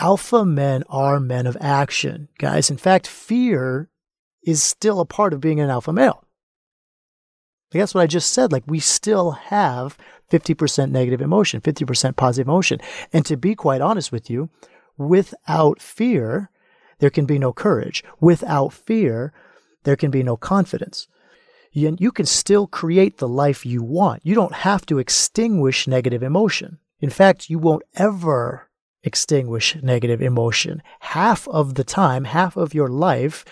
Alpha 0.00 0.44
men 0.44 0.82
are 0.88 1.20
men 1.20 1.46
of 1.46 1.56
action, 1.60 2.28
guys. 2.38 2.70
In 2.70 2.76
fact, 2.76 3.06
fear 3.06 3.90
is 4.42 4.62
still 4.62 5.00
a 5.00 5.06
part 5.06 5.32
of 5.32 5.40
being 5.40 5.60
an 5.60 5.70
alpha 5.70 5.92
male. 5.92 6.24
Like 7.72 7.80
that's 7.80 7.94
what 7.94 8.02
I 8.02 8.06
just 8.06 8.32
said. 8.32 8.52
Like 8.52 8.64
we 8.66 8.80
still 8.80 9.32
have 9.32 9.96
50% 10.30 10.90
negative 10.90 11.20
emotion, 11.20 11.60
50% 11.60 12.16
positive 12.16 12.48
emotion. 12.48 12.80
And 13.12 13.24
to 13.26 13.36
be 13.36 13.54
quite 13.54 13.80
honest 13.80 14.12
with 14.12 14.28
you, 14.28 14.50
without 14.96 15.80
fear, 15.80 16.50
there 16.98 17.10
can 17.10 17.26
be 17.26 17.38
no 17.38 17.52
courage. 17.52 18.04
Without 18.20 18.72
fear, 18.72 19.32
there 19.84 19.96
can 19.96 20.10
be 20.10 20.22
no 20.22 20.36
confidence. 20.36 21.08
You, 21.72 21.96
you 21.98 22.12
can 22.12 22.26
still 22.26 22.66
create 22.66 23.18
the 23.18 23.28
life 23.28 23.66
you 23.66 23.82
want. 23.82 24.24
You 24.24 24.34
don't 24.34 24.54
have 24.54 24.86
to 24.86 24.98
extinguish 24.98 25.88
negative 25.88 26.22
emotion. 26.22 26.78
In 27.00 27.10
fact, 27.10 27.50
you 27.50 27.58
won't 27.58 27.82
ever 27.96 28.68
extinguish 29.04 29.76
negative 29.82 30.20
emotion. 30.20 30.82
Half 31.00 31.46
of 31.48 31.74
the 31.74 31.84
time, 31.84 32.24
half 32.24 32.56
of 32.56 32.74
your 32.74 32.88
life, 32.88 33.44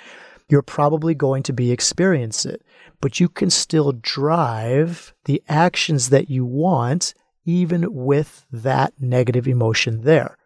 you're 0.49 0.63
probably 0.63 1.15
going 1.15 1.43
to 1.45 1.53
be 1.53 1.71
experience 1.71 2.45
it, 2.45 2.63
but 3.01 3.21
you 3.21 3.29
can 3.29 3.51
still 3.51 3.93
drive 3.93 5.15
the 5.25 5.43
actions 5.49 6.11
that 6.11 6.29
you 6.29 6.45
want 6.45 7.15
even 7.45 7.93
with 7.95 8.45
that 8.53 8.93
negative 9.01 9.47
emotion 9.47 10.03
there. 10.03 10.37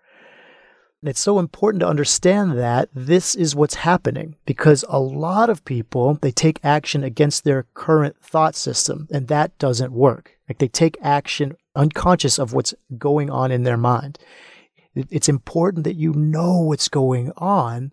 And 1.03 1.11
it's 1.11 1.21
so 1.21 1.39
important 1.39 1.81
to 1.83 1.89
understand 1.89 2.59
that 2.59 2.89
this 2.95 3.35
is 3.35 3.55
what's 3.55 3.77
happening 3.77 4.37
because 4.47 4.85
a 4.89 4.99
lot 4.99 5.51
of 5.51 5.65
people, 5.65 6.19
they 6.21 6.33
take 6.33 6.59
action 6.65 7.05
against 7.05 7.45
their 7.45 7.67
current 7.75 8.17
thought 8.23 8.57
system 8.57 9.07
and 9.13 9.29
that 9.29 9.57
doesn't 9.59 9.93
work. 9.93 10.33
Like 10.49 10.59
they 10.59 10.69
take 10.69 10.97
action 11.03 11.57
unconscious 11.75 12.39
of 12.39 12.53
what's 12.55 12.75
going 12.97 13.31
on 13.31 13.51
in 13.53 13.65
their 13.65 13.77
mind. 13.77 14.19
It's 15.11 15.29
important 15.29 15.85
that 15.85 15.97
you 15.97 16.13
know 16.15 16.61
what's 16.61 16.89
going 16.89 17.31
on, 17.37 17.93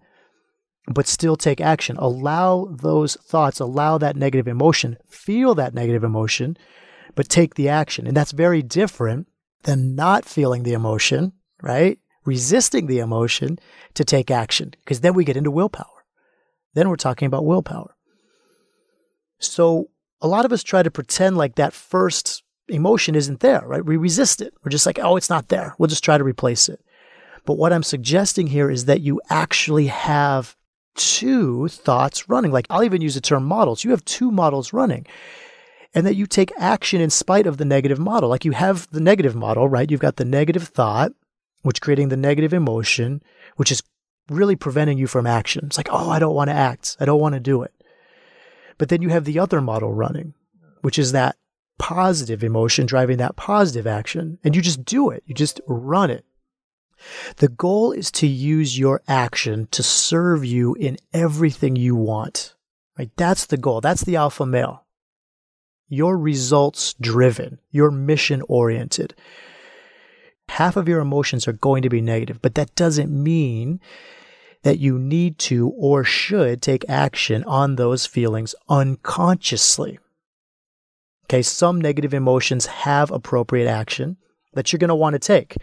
but 0.87 1.07
still 1.07 1.35
take 1.35 1.61
action. 1.61 1.97
Allow 1.97 2.69
those 2.71 3.15
thoughts, 3.15 3.59
allow 3.59 3.97
that 3.97 4.15
negative 4.15 4.47
emotion, 4.47 4.97
feel 5.07 5.53
that 5.55 5.73
negative 5.73 6.03
emotion, 6.03 6.57
but 7.15 7.29
take 7.29 7.55
the 7.55 7.69
action. 7.69 8.07
And 8.07 8.15
that's 8.15 8.31
very 8.31 8.61
different 8.61 9.27
than 9.63 9.95
not 9.95 10.25
feeling 10.25 10.63
the 10.63 10.73
emotion, 10.73 11.33
right? 11.61 11.99
Resisting 12.25 12.87
the 12.87 12.99
emotion 12.99 13.59
to 13.95 14.05
take 14.05 14.31
action, 14.31 14.73
because 14.83 15.01
then 15.01 15.13
we 15.13 15.25
get 15.25 15.37
into 15.37 15.51
willpower. 15.51 16.05
Then 16.73 16.89
we're 16.89 16.95
talking 16.95 17.25
about 17.25 17.45
willpower. 17.45 17.95
So 19.39 19.89
a 20.21 20.27
lot 20.27 20.45
of 20.45 20.53
us 20.53 20.63
try 20.63 20.83
to 20.83 20.91
pretend 20.91 21.37
like 21.37 21.55
that 21.55 21.73
first 21.73 22.43
emotion 22.69 23.13
isn't 23.13 23.41
there, 23.41 23.61
right? 23.65 23.85
We 23.85 23.97
resist 23.97 24.41
it. 24.41 24.53
We're 24.63 24.71
just 24.71 24.85
like, 24.85 24.99
oh, 24.99 25.17
it's 25.17 25.29
not 25.29 25.49
there. 25.49 25.75
We'll 25.77 25.87
just 25.87 26.03
try 26.03 26.17
to 26.17 26.23
replace 26.23 26.69
it. 26.69 26.79
But 27.45 27.57
what 27.57 27.73
I'm 27.73 27.83
suggesting 27.83 28.47
here 28.47 28.69
is 28.69 28.85
that 28.85 29.01
you 29.01 29.21
actually 29.29 29.87
have 29.87 30.55
two 30.95 31.67
thoughts 31.67 32.29
running. 32.29 32.51
Like 32.51 32.67
I'll 32.69 32.83
even 32.83 33.01
use 33.01 33.15
the 33.15 33.21
term 33.21 33.45
models. 33.45 33.83
You 33.83 33.91
have 33.91 34.05
two 34.05 34.31
models 34.31 34.73
running. 34.73 35.05
And 35.95 36.07
that 36.07 36.15
you 36.15 36.25
take 36.25 36.51
action 36.57 37.01
in 37.01 37.11
spite 37.11 37.45
of 37.45 37.57
the 37.57 37.65
negative 37.65 37.99
model. 37.99 38.29
Like 38.29 38.45
you 38.45 38.51
have 38.53 38.89
the 38.91 38.99
negative 38.99 39.35
model, 39.35 39.69
right? 39.69 39.89
You've 39.89 39.99
got 39.99 40.15
the 40.15 40.25
negative 40.25 40.69
thought, 40.69 41.11
which 41.61 41.81
creating 41.81 42.09
the 42.09 42.17
negative 42.17 42.53
emotion, 42.53 43.21
which 43.57 43.71
is 43.71 43.83
really 44.29 44.55
preventing 44.55 44.97
you 44.97 45.05
from 45.05 45.27
action. 45.27 45.65
It's 45.65 45.77
like, 45.77 45.89
oh, 45.91 46.09
I 46.09 46.17
don't 46.17 46.33
want 46.33 46.49
to 46.49 46.55
act. 46.55 46.97
I 46.99 47.05
don't 47.05 47.21
want 47.21 47.33
to 47.33 47.39
do 47.39 47.61
it. 47.61 47.73
But 48.77 48.89
then 48.89 49.01
you 49.01 49.09
have 49.09 49.25
the 49.25 49.37
other 49.37 49.61
model 49.61 49.93
running, 49.93 50.33
which 50.81 50.97
is 50.97 51.11
that 51.11 51.35
positive 51.77 52.43
emotion 52.43 52.85
driving 52.85 53.17
that 53.17 53.35
positive 53.35 53.85
action. 53.85 54.39
And 54.43 54.55
you 54.55 54.61
just 54.61 54.85
do 54.85 55.09
it. 55.09 55.23
You 55.25 55.35
just 55.35 55.61
run 55.67 56.09
it. 56.09 56.25
The 57.37 57.49
goal 57.49 57.91
is 57.91 58.11
to 58.11 58.27
use 58.27 58.77
your 58.77 59.01
action 59.07 59.67
to 59.71 59.83
serve 59.83 60.45
you 60.45 60.75
in 60.75 60.97
everything 61.13 61.75
you 61.75 61.95
want. 61.95 62.55
Right? 62.97 63.11
That's 63.17 63.45
the 63.45 63.57
goal. 63.57 63.81
That's 63.81 64.03
the 64.03 64.15
alpha 64.15 64.45
male. 64.45 64.83
You're 65.87 66.17
results 66.17 66.93
driven. 66.99 67.59
You're 67.71 67.91
mission 67.91 68.41
oriented. 68.47 69.13
Half 70.49 70.75
of 70.75 70.87
your 70.87 70.99
emotions 70.99 71.47
are 71.47 71.53
going 71.53 71.83
to 71.83 71.89
be 71.89 72.01
negative, 72.01 72.41
but 72.41 72.55
that 72.55 72.75
doesn't 72.75 73.11
mean 73.11 73.79
that 74.63 74.79
you 74.79 74.97
need 74.97 75.37
to 75.37 75.69
or 75.69 76.03
should 76.03 76.61
take 76.61 76.87
action 76.89 77.43
on 77.45 77.75
those 77.75 78.05
feelings 78.05 78.55
unconsciously. 78.69 79.99
Okay, 81.25 81.41
some 81.41 81.79
negative 81.79 82.13
emotions 82.13 82.65
have 82.65 83.11
appropriate 83.11 83.67
action 83.67 84.17
that 84.53 84.71
you're 84.71 84.79
going 84.79 84.89
to 84.89 84.95
want 84.95 85.13
to 85.13 85.19
take 85.19 85.55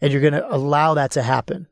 and 0.00 0.12
you're 0.12 0.22
going 0.22 0.32
to 0.32 0.54
allow 0.54 0.94
that 0.94 1.10
to 1.12 1.22
happen. 1.22 1.66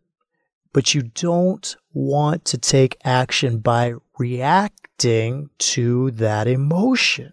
But 0.73 0.95
you 0.95 1.03
don't 1.03 1.77
want 1.93 2.45
to 2.47 2.59
take 2.59 2.99
action 3.05 3.59
by 3.59 3.95
reacting 4.19 5.51
to 5.59 6.11
that 6.13 6.47
emotion. 6.47 7.33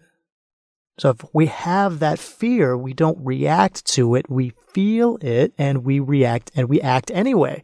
So 0.98 1.10
if 1.10 1.24
we 1.32 1.46
have 1.46 1.98
that 1.98 2.18
fear, 2.18 2.76
we 2.76 2.94
don't 2.94 3.18
react 3.20 3.84
to 3.94 4.14
it. 4.14 4.30
We 4.30 4.52
feel 4.72 5.18
it 5.20 5.52
and 5.58 5.84
we 5.84 5.98
react 5.98 6.52
and 6.54 6.68
we 6.68 6.80
act 6.80 7.10
anyway. 7.12 7.62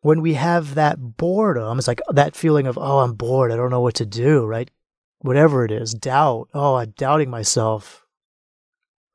When 0.00 0.20
we 0.20 0.34
have 0.34 0.74
that 0.74 1.16
boredom, 1.16 1.78
it's 1.78 1.88
like 1.88 2.00
that 2.08 2.36
feeling 2.36 2.66
of, 2.66 2.76
oh, 2.76 2.98
I'm 2.98 3.14
bored. 3.14 3.52
I 3.52 3.56
don't 3.56 3.70
know 3.70 3.80
what 3.80 3.94
to 3.96 4.06
do, 4.06 4.44
right? 4.44 4.70
Whatever 5.20 5.64
it 5.64 5.70
is, 5.70 5.94
doubt. 5.94 6.48
Oh, 6.52 6.74
I'm 6.76 6.90
doubting 6.90 7.30
myself. 7.30 8.04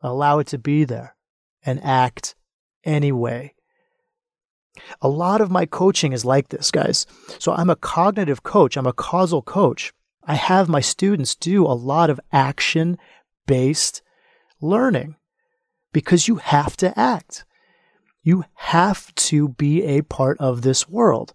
Allow 0.02 0.40
it 0.40 0.48
to 0.48 0.58
be 0.58 0.84
there 0.84 1.16
and 1.64 1.84
act 1.84 2.36
anyway. 2.84 3.54
A 5.02 5.10
lot 5.10 5.42
of 5.42 5.52
my 5.52 5.66
coaching 5.66 6.14
is 6.14 6.26
like 6.26 6.50
this, 6.50 6.72
guys. 6.72 7.06
So 7.40 7.54
I'm 7.54 7.70
a 7.70 7.76
cognitive 7.76 8.44
coach, 8.44 8.78
I'm 8.78 8.88
a 8.88 8.94
causal 8.94 9.42
coach. 9.42 9.94
I 10.24 10.36
have 10.36 10.70
my 10.70 10.82
students 10.82 11.36
do 11.36 11.66
a 11.66 11.74
lot 11.74 12.10
of 12.10 12.20
action 12.32 12.98
based 13.48 14.02
learning 14.62 15.16
because 15.92 16.28
you 16.28 16.36
have 16.36 16.78
to 16.78 16.98
act. 16.98 17.44
You 18.22 18.46
have 18.54 19.14
to 19.16 19.50
be 19.50 19.84
a 19.84 20.04
part 20.04 20.38
of 20.40 20.62
this 20.62 20.88
world 20.88 21.34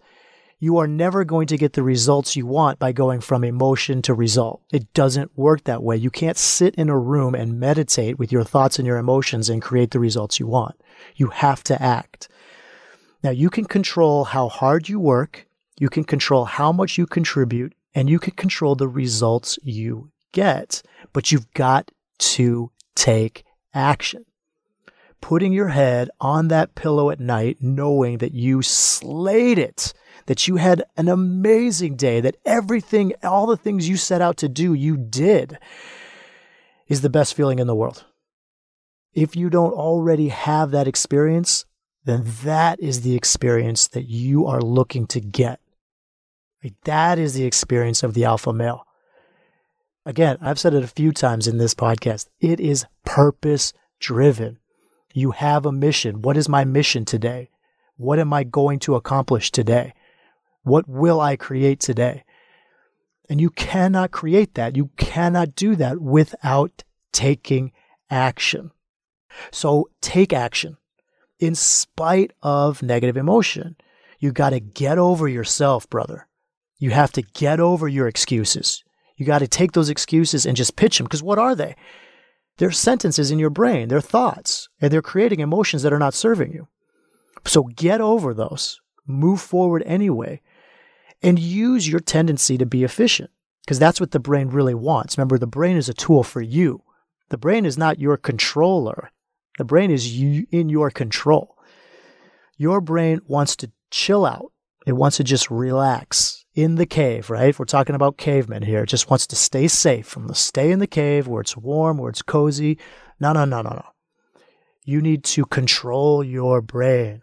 you 0.58 0.78
are 0.78 0.86
never 0.86 1.22
going 1.24 1.46
to 1.48 1.58
get 1.58 1.74
the 1.74 1.82
results 1.82 2.34
you 2.34 2.46
want 2.46 2.78
by 2.78 2.90
going 2.90 3.20
from 3.20 3.44
emotion 3.44 4.00
to 4.02 4.14
result. 4.14 4.62
It 4.72 4.92
doesn't 4.94 5.36
work 5.36 5.64
that 5.64 5.82
way. 5.82 5.96
You 5.96 6.10
can't 6.10 6.38
sit 6.38 6.74
in 6.76 6.88
a 6.88 6.98
room 6.98 7.34
and 7.34 7.60
meditate 7.60 8.18
with 8.18 8.32
your 8.32 8.44
thoughts 8.44 8.78
and 8.78 8.86
your 8.86 8.96
emotions 8.96 9.50
and 9.50 9.60
create 9.60 9.90
the 9.90 10.00
results 10.00 10.40
you 10.40 10.46
want. 10.46 10.80
You 11.14 11.28
have 11.28 11.62
to 11.64 11.80
act. 11.80 12.28
Now, 13.22 13.30
you 13.30 13.50
can 13.50 13.64
control 13.64 14.24
how 14.24 14.48
hard 14.48 14.88
you 14.88 15.00
work, 15.00 15.46
you 15.78 15.88
can 15.88 16.04
control 16.04 16.44
how 16.44 16.72
much 16.72 16.96
you 16.96 17.06
contribute, 17.06 17.74
and 17.94 18.08
you 18.08 18.18
can 18.18 18.34
control 18.34 18.74
the 18.74 18.88
results 18.88 19.58
you 19.62 20.10
get, 20.32 20.82
but 21.12 21.32
you've 21.32 21.52
got 21.54 21.90
to 22.18 22.70
take 22.94 23.44
action 23.74 24.24
putting 25.20 25.52
your 25.52 25.68
head 25.68 26.08
on 26.20 26.48
that 26.48 26.74
pillow 26.76 27.10
at 27.10 27.18
night, 27.18 27.56
knowing 27.60 28.18
that 28.18 28.32
you 28.32 28.62
slayed 28.62 29.58
it 29.58 29.92
that 30.26 30.46
you 30.46 30.56
had 30.56 30.82
an 30.96 31.08
amazing 31.08 31.96
day, 31.96 32.20
that 32.20 32.36
everything, 32.44 33.12
all 33.22 33.46
the 33.46 33.56
things 33.56 33.88
you 33.88 33.96
set 33.96 34.20
out 34.20 34.36
to 34.36 34.48
do, 34.48 34.74
you 34.74 34.96
did, 34.96 35.58
is 36.88 37.00
the 37.00 37.10
best 37.10 37.34
feeling 37.34 37.58
in 37.58 37.66
the 37.66 37.74
world. 37.74 38.04
If 39.16 39.34
you 39.34 39.48
don't 39.48 39.72
already 39.72 40.28
have 40.28 40.72
that 40.72 40.86
experience, 40.86 41.64
then 42.04 42.22
that 42.44 42.78
is 42.80 43.00
the 43.00 43.16
experience 43.16 43.88
that 43.88 44.04
you 44.04 44.46
are 44.46 44.60
looking 44.60 45.06
to 45.06 45.20
get. 45.20 45.58
That 46.84 47.18
is 47.18 47.32
the 47.32 47.44
experience 47.44 48.02
of 48.02 48.12
the 48.12 48.26
alpha 48.26 48.52
male. 48.52 48.84
Again, 50.04 50.36
I've 50.42 50.58
said 50.58 50.74
it 50.74 50.84
a 50.84 50.88
few 50.88 51.12
times 51.12 51.48
in 51.48 51.56
this 51.56 51.74
podcast. 51.74 52.26
It 52.40 52.60
is 52.60 52.84
purpose 53.06 53.72
driven. 54.00 54.58
You 55.14 55.30
have 55.30 55.64
a 55.64 55.72
mission. 55.72 56.20
What 56.20 56.36
is 56.36 56.46
my 56.46 56.64
mission 56.64 57.06
today? 57.06 57.48
What 57.96 58.18
am 58.18 58.34
I 58.34 58.44
going 58.44 58.80
to 58.80 58.96
accomplish 58.96 59.50
today? 59.50 59.94
What 60.62 60.86
will 60.86 61.22
I 61.22 61.36
create 61.36 61.80
today? 61.80 62.24
And 63.30 63.40
you 63.40 63.48
cannot 63.48 64.10
create 64.10 64.56
that. 64.56 64.76
You 64.76 64.90
cannot 64.98 65.54
do 65.54 65.74
that 65.76 66.02
without 66.02 66.84
taking 67.12 67.72
action. 68.10 68.72
So 69.50 69.90
take 70.00 70.32
action 70.32 70.76
in 71.38 71.54
spite 71.54 72.32
of 72.42 72.82
negative 72.82 73.16
emotion. 73.16 73.76
You 74.18 74.32
got 74.32 74.50
to 74.50 74.60
get 74.60 74.98
over 74.98 75.28
yourself, 75.28 75.88
brother. 75.90 76.28
You 76.78 76.90
have 76.90 77.12
to 77.12 77.22
get 77.22 77.60
over 77.60 77.88
your 77.88 78.08
excuses. 78.08 78.84
You 79.16 79.24
got 79.24 79.38
to 79.38 79.48
take 79.48 79.72
those 79.72 79.88
excuses 79.88 80.44
and 80.44 80.56
just 80.56 80.76
pitch 80.76 80.98
them 80.98 81.04
because 81.04 81.22
what 81.22 81.38
are 81.38 81.54
they? 81.54 81.74
They're 82.58 82.70
sentences 82.70 83.30
in 83.30 83.38
your 83.38 83.50
brain, 83.50 83.88
they're 83.88 84.00
thoughts, 84.00 84.68
and 84.80 84.90
they're 84.90 85.02
creating 85.02 85.40
emotions 85.40 85.82
that 85.82 85.92
are 85.92 85.98
not 85.98 86.14
serving 86.14 86.52
you. 86.52 86.68
So 87.44 87.64
get 87.64 88.00
over 88.00 88.32
those, 88.32 88.80
move 89.06 89.40
forward 89.40 89.82
anyway, 89.84 90.40
and 91.22 91.38
use 91.38 91.88
your 91.88 92.00
tendency 92.00 92.56
to 92.58 92.66
be 92.66 92.82
efficient 92.82 93.30
because 93.64 93.78
that's 93.78 94.00
what 94.00 94.12
the 94.12 94.18
brain 94.20 94.48
really 94.48 94.74
wants. 94.74 95.18
Remember, 95.18 95.38
the 95.38 95.46
brain 95.46 95.76
is 95.76 95.88
a 95.88 95.94
tool 95.94 96.22
for 96.22 96.40
you. 96.40 96.82
The 97.28 97.38
brain 97.38 97.66
is 97.66 97.76
not 97.76 97.98
your 97.98 98.16
controller. 98.16 99.10
The 99.58 99.64
brain 99.64 99.90
is 99.90 100.06
in 100.14 100.68
your 100.68 100.90
control. 100.90 101.56
Your 102.56 102.80
brain 102.80 103.20
wants 103.26 103.56
to 103.56 103.70
chill 103.90 104.26
out. 104.26 104.52
It 104.86 104.92
wants 104.92 105.16
to 105.16 105.24
just 105.24 105.50
relax 105.50 106.44
in 106.54 106.76
the 106.76 106.86
cave, 106.86 107.28
right? 107.28 107.58
We're 107.58 107.64
talking 107.64 107.94
about 107.94 108.16
cavemen 108.16 108.62
here. 108.62 108.84
It 108.84 108.88
just 108.88 109.10
wants 109.10 109.26
to 109.28 109.36
stay 109.36 109.68
safe 109.68 110.06
from 110.06 110.28
the 110.28 110.34
stay 110.34 110.70
in 110.70 110.78
the 110.78 110.86
cave 110.86 111.26
where 111.26 111.40
it's 111.40 111.56
warm, 111.56 111.98
where 111.98 112.10
it's 112.10 112.22
cozy. 112.22 112.78
No, 113.18 113.32
no, 113.32 113.44
no, 113.44 113.62
no, 113.62 113.70
no. 113.70 113.86
You 114.84 115.00
need 115.00 115.24
to 115.24 115.44
control 115.44 116.22
your 116.22 116.62
brain. 116.62 117.22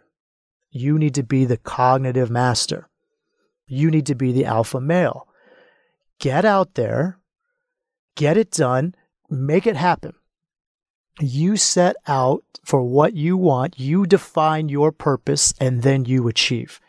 You 0.70 1.00
need 1.00 1.16
to 1.16 1.24
be 1.24 1.46
the 1.46 1.58
cognitive 1.58 2.30
master. 2.30 2.90
You 3.66 3.90
need 3.90 4.06
to 4.08 4.16
be 4.16 4.32
the 4.32 4.46
alpha 4.46 4.82
male. 4.82 5.28
Get 6.20 6.46
out 6.46 6.76
there, 6.76 7.20
get 8.16 8.38
it 8.38 8.52
done, 8.52 8.96
make 9.30 9.66
it 9.66 9.76
happen. 9.76 10.14
You 11.20 11.58
set 11.58 11.96
out 12.08 12.44
for 12.64 12.82
what 12.82 13.14
you 13.14 13.38
want, 13.38 13.80
you 13.80 14.06
define 14.06 14.70
your 14.70 14.92
purpose, 14.92 15.54
and 15.60 15.84
then 15.84 16.06
you 16.06 16.28
achieve. 16.28 16.80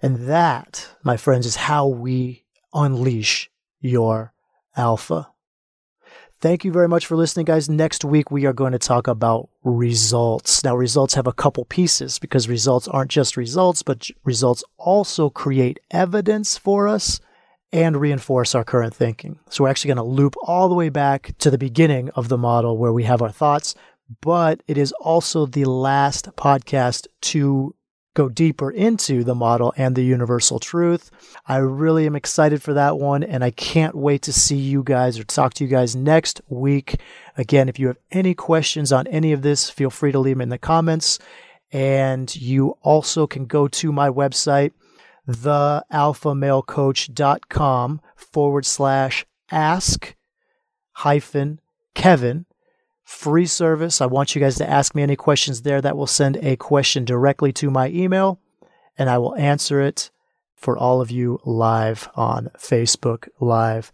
And 0.00 0.28
that, 0.28 0.88
my 1.02 1.16
friends, 1.16 1.46
is 1.46 1.56
how 1.56 1.86
we 1.86 2.44
unleash 2.74 3.50
your 3.80 4.32
alpha. 4.76 5.28
Thank 6.40 6.64
you 6.64 6.72
very 6.72 6.88
much 6.88 7.06
for 7.06 7.16
listening, 7.16 7.44
guys. 7.44 7.68
Next 7.68 8.04
week, 8.04 8.32
we 8.32 8.46
are 8.46 8.52
going 8.52 8.72
to 8.72 8.78
talk 8.78 9.06
about 9.06 9.48
results. 9.62 10.64
Now, 10.64 10.74
results 10.74 11.14
have 11.14 11.28
a 11.28 11.32
couple 11.32 11.64
pieces 11.64 12.18
because 12.18 12.48
results 12.48 12.88
aren't 12.88 13.12
just 13.12 13.36
results, 13.36 13.84
but 13.84 14.08
results 14.24 14.64
also 14.76 15.30
create 15.30 15.78
evidence 15.92 16.58
for 16.58 16.88
us 16.88 17.20
and 17.72 17.96
reinforce 17.96 18.54
our 18.54 18.64
current 18.64 18.94
thinking. 18.94 19.38
So 19.48 19.64
we're 19.64 19.70
actually 19.70 19.94
going 19.94 19.96
to 19.96 20.02
loop 20.02 20.34
all 20.42 20.68
the 20.68 20.74
way 20.74 20.88
back 20.88 21.34
to 21.38 21.50
the 21.50 21.58
beginning 21.58 22.10
of 22.10 22.28
the 22.28 22.38
model 22.38 22.76
where 22.76 22.92
we 22.92 23.04
have 23.04 23.22
our 23.22 23.30
thoughts, 23.30 23.74
but 24.20 24.62
it 24.66 24.76
is 24.76 24.92
also 25.00 25.46
the 25.46 25.64
last 25.64 26.28
podcast 26.36 27.06
to 27.22 27.74
go 28.14 28.28
deeper 28.28 28.70
into 28.70 29.24
the 29.24 29.34
model 29.34 29.72
and 29.76 29.96
the 29.96 30.04
universal 30.04 30.58
truth. 30.58 31.10
I 31.46 31.56
really 31.56 32.04
am 32.04 32.14
excited 32.14 32.62
for 32.62 32.74
that 32.74 32.98
one, 32.98 33.22
and 33.22 33.42
I 33.42 33.50
can't 33.50 33.94
wait 33.94 34.20
to 34.22 34.32
see 34.34 34.56
you 34.56 34.82
guys 34.82 35.18
or 35.18 35.24
talk 35.24 35.54
to 35.54 35.64
you 35.64 35.70
guys 35.70 35.96
next 35.96 36.42
week. 36.48 37.00
Again, 37.38 37.70
if 37.70 37.78
you 37.78 37.86
have 37.86 37.96
any 38.10 38.34
questions 38.34 38.92
on 38.92 39.06
any 39.06 39.32
of 39.32 39.40
this, 39.40 39.70
feel 39.70 39.88
free 39.88 40.12
to 40.12 40.18
leave 40.18 40.36
them 40.36 40.42
in 40.42 40.50
the 40.50 40.58
comments. 40.58 41.18
And 41.72 42.34
you 42.36 42.76
also 42.82 43.26
can 43.26 43.46
go 43.46 43.66
to 43.66 43.92
my 43.92 44.10
website, 44.10 44.72
thealphamalecoach.com 45.28 48.00
forward 48.16 48.66
slash 48.66 49.26
ask 49.50 50.14
hyphen 50.92 51.60
Kevin. 51.94 52.46
Free 53.04 53.46
service. 53.46 54.00
I 54.00 54.06
want 54.06 54.34
you 54.34 54.40
guys 54.40 54.56
to 54.56 54.68
ask 54.68 54.94
me 54.94 55.02
any 55.02 55.16
questions 55.16 55.62
there. 55.62 55.80
That 55.80 55.96
will 55.96 56.06
send 56.06 56.36
a 56.38 56.56
question 56.56 57.04
directly 57.04 57.52
to 57.54 57.70
my 57.70 57.88
email, 57.88 58.40
and 58.96 59.10
I 59.10 59.18
will 59.18 59.34
answer 59.36 59.80
it 59.80 60.10
for 60.54 60.78
all 60.78 61.00
of 61.00 61.10
you 61.10 61.40
live 61.44 62.08
on 62.14 62.50
Facebook 62.56 63.28
Live. 63.40 63.90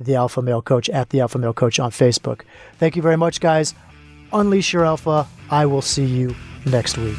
The 0.00 0.14
Alpha 0.14 0.40
Male 0.40 0.62
Coach 0.62 0.88
at 0.90 1.10
the 1.10 1.20
Alpha 1.20 1.38
Male 1.38 1.52
Coach 1.52 1.80
on 1.80 1.90
Facebook. 1.90 2.42
Thank 2.78 2.94
you 2.94 3.02
very 3.02 3.16
much, 3.16 3.40
guys. 3.40 3.74
Unleash 4.32 4.72
your 4.72 4.84
alpha. 4.84 5.26
I 5.50 5.66
will 5.66 5.82
see 5.82 6.04
you 6.04 6.36
next 6.64 6.96
week. 6.96 7.18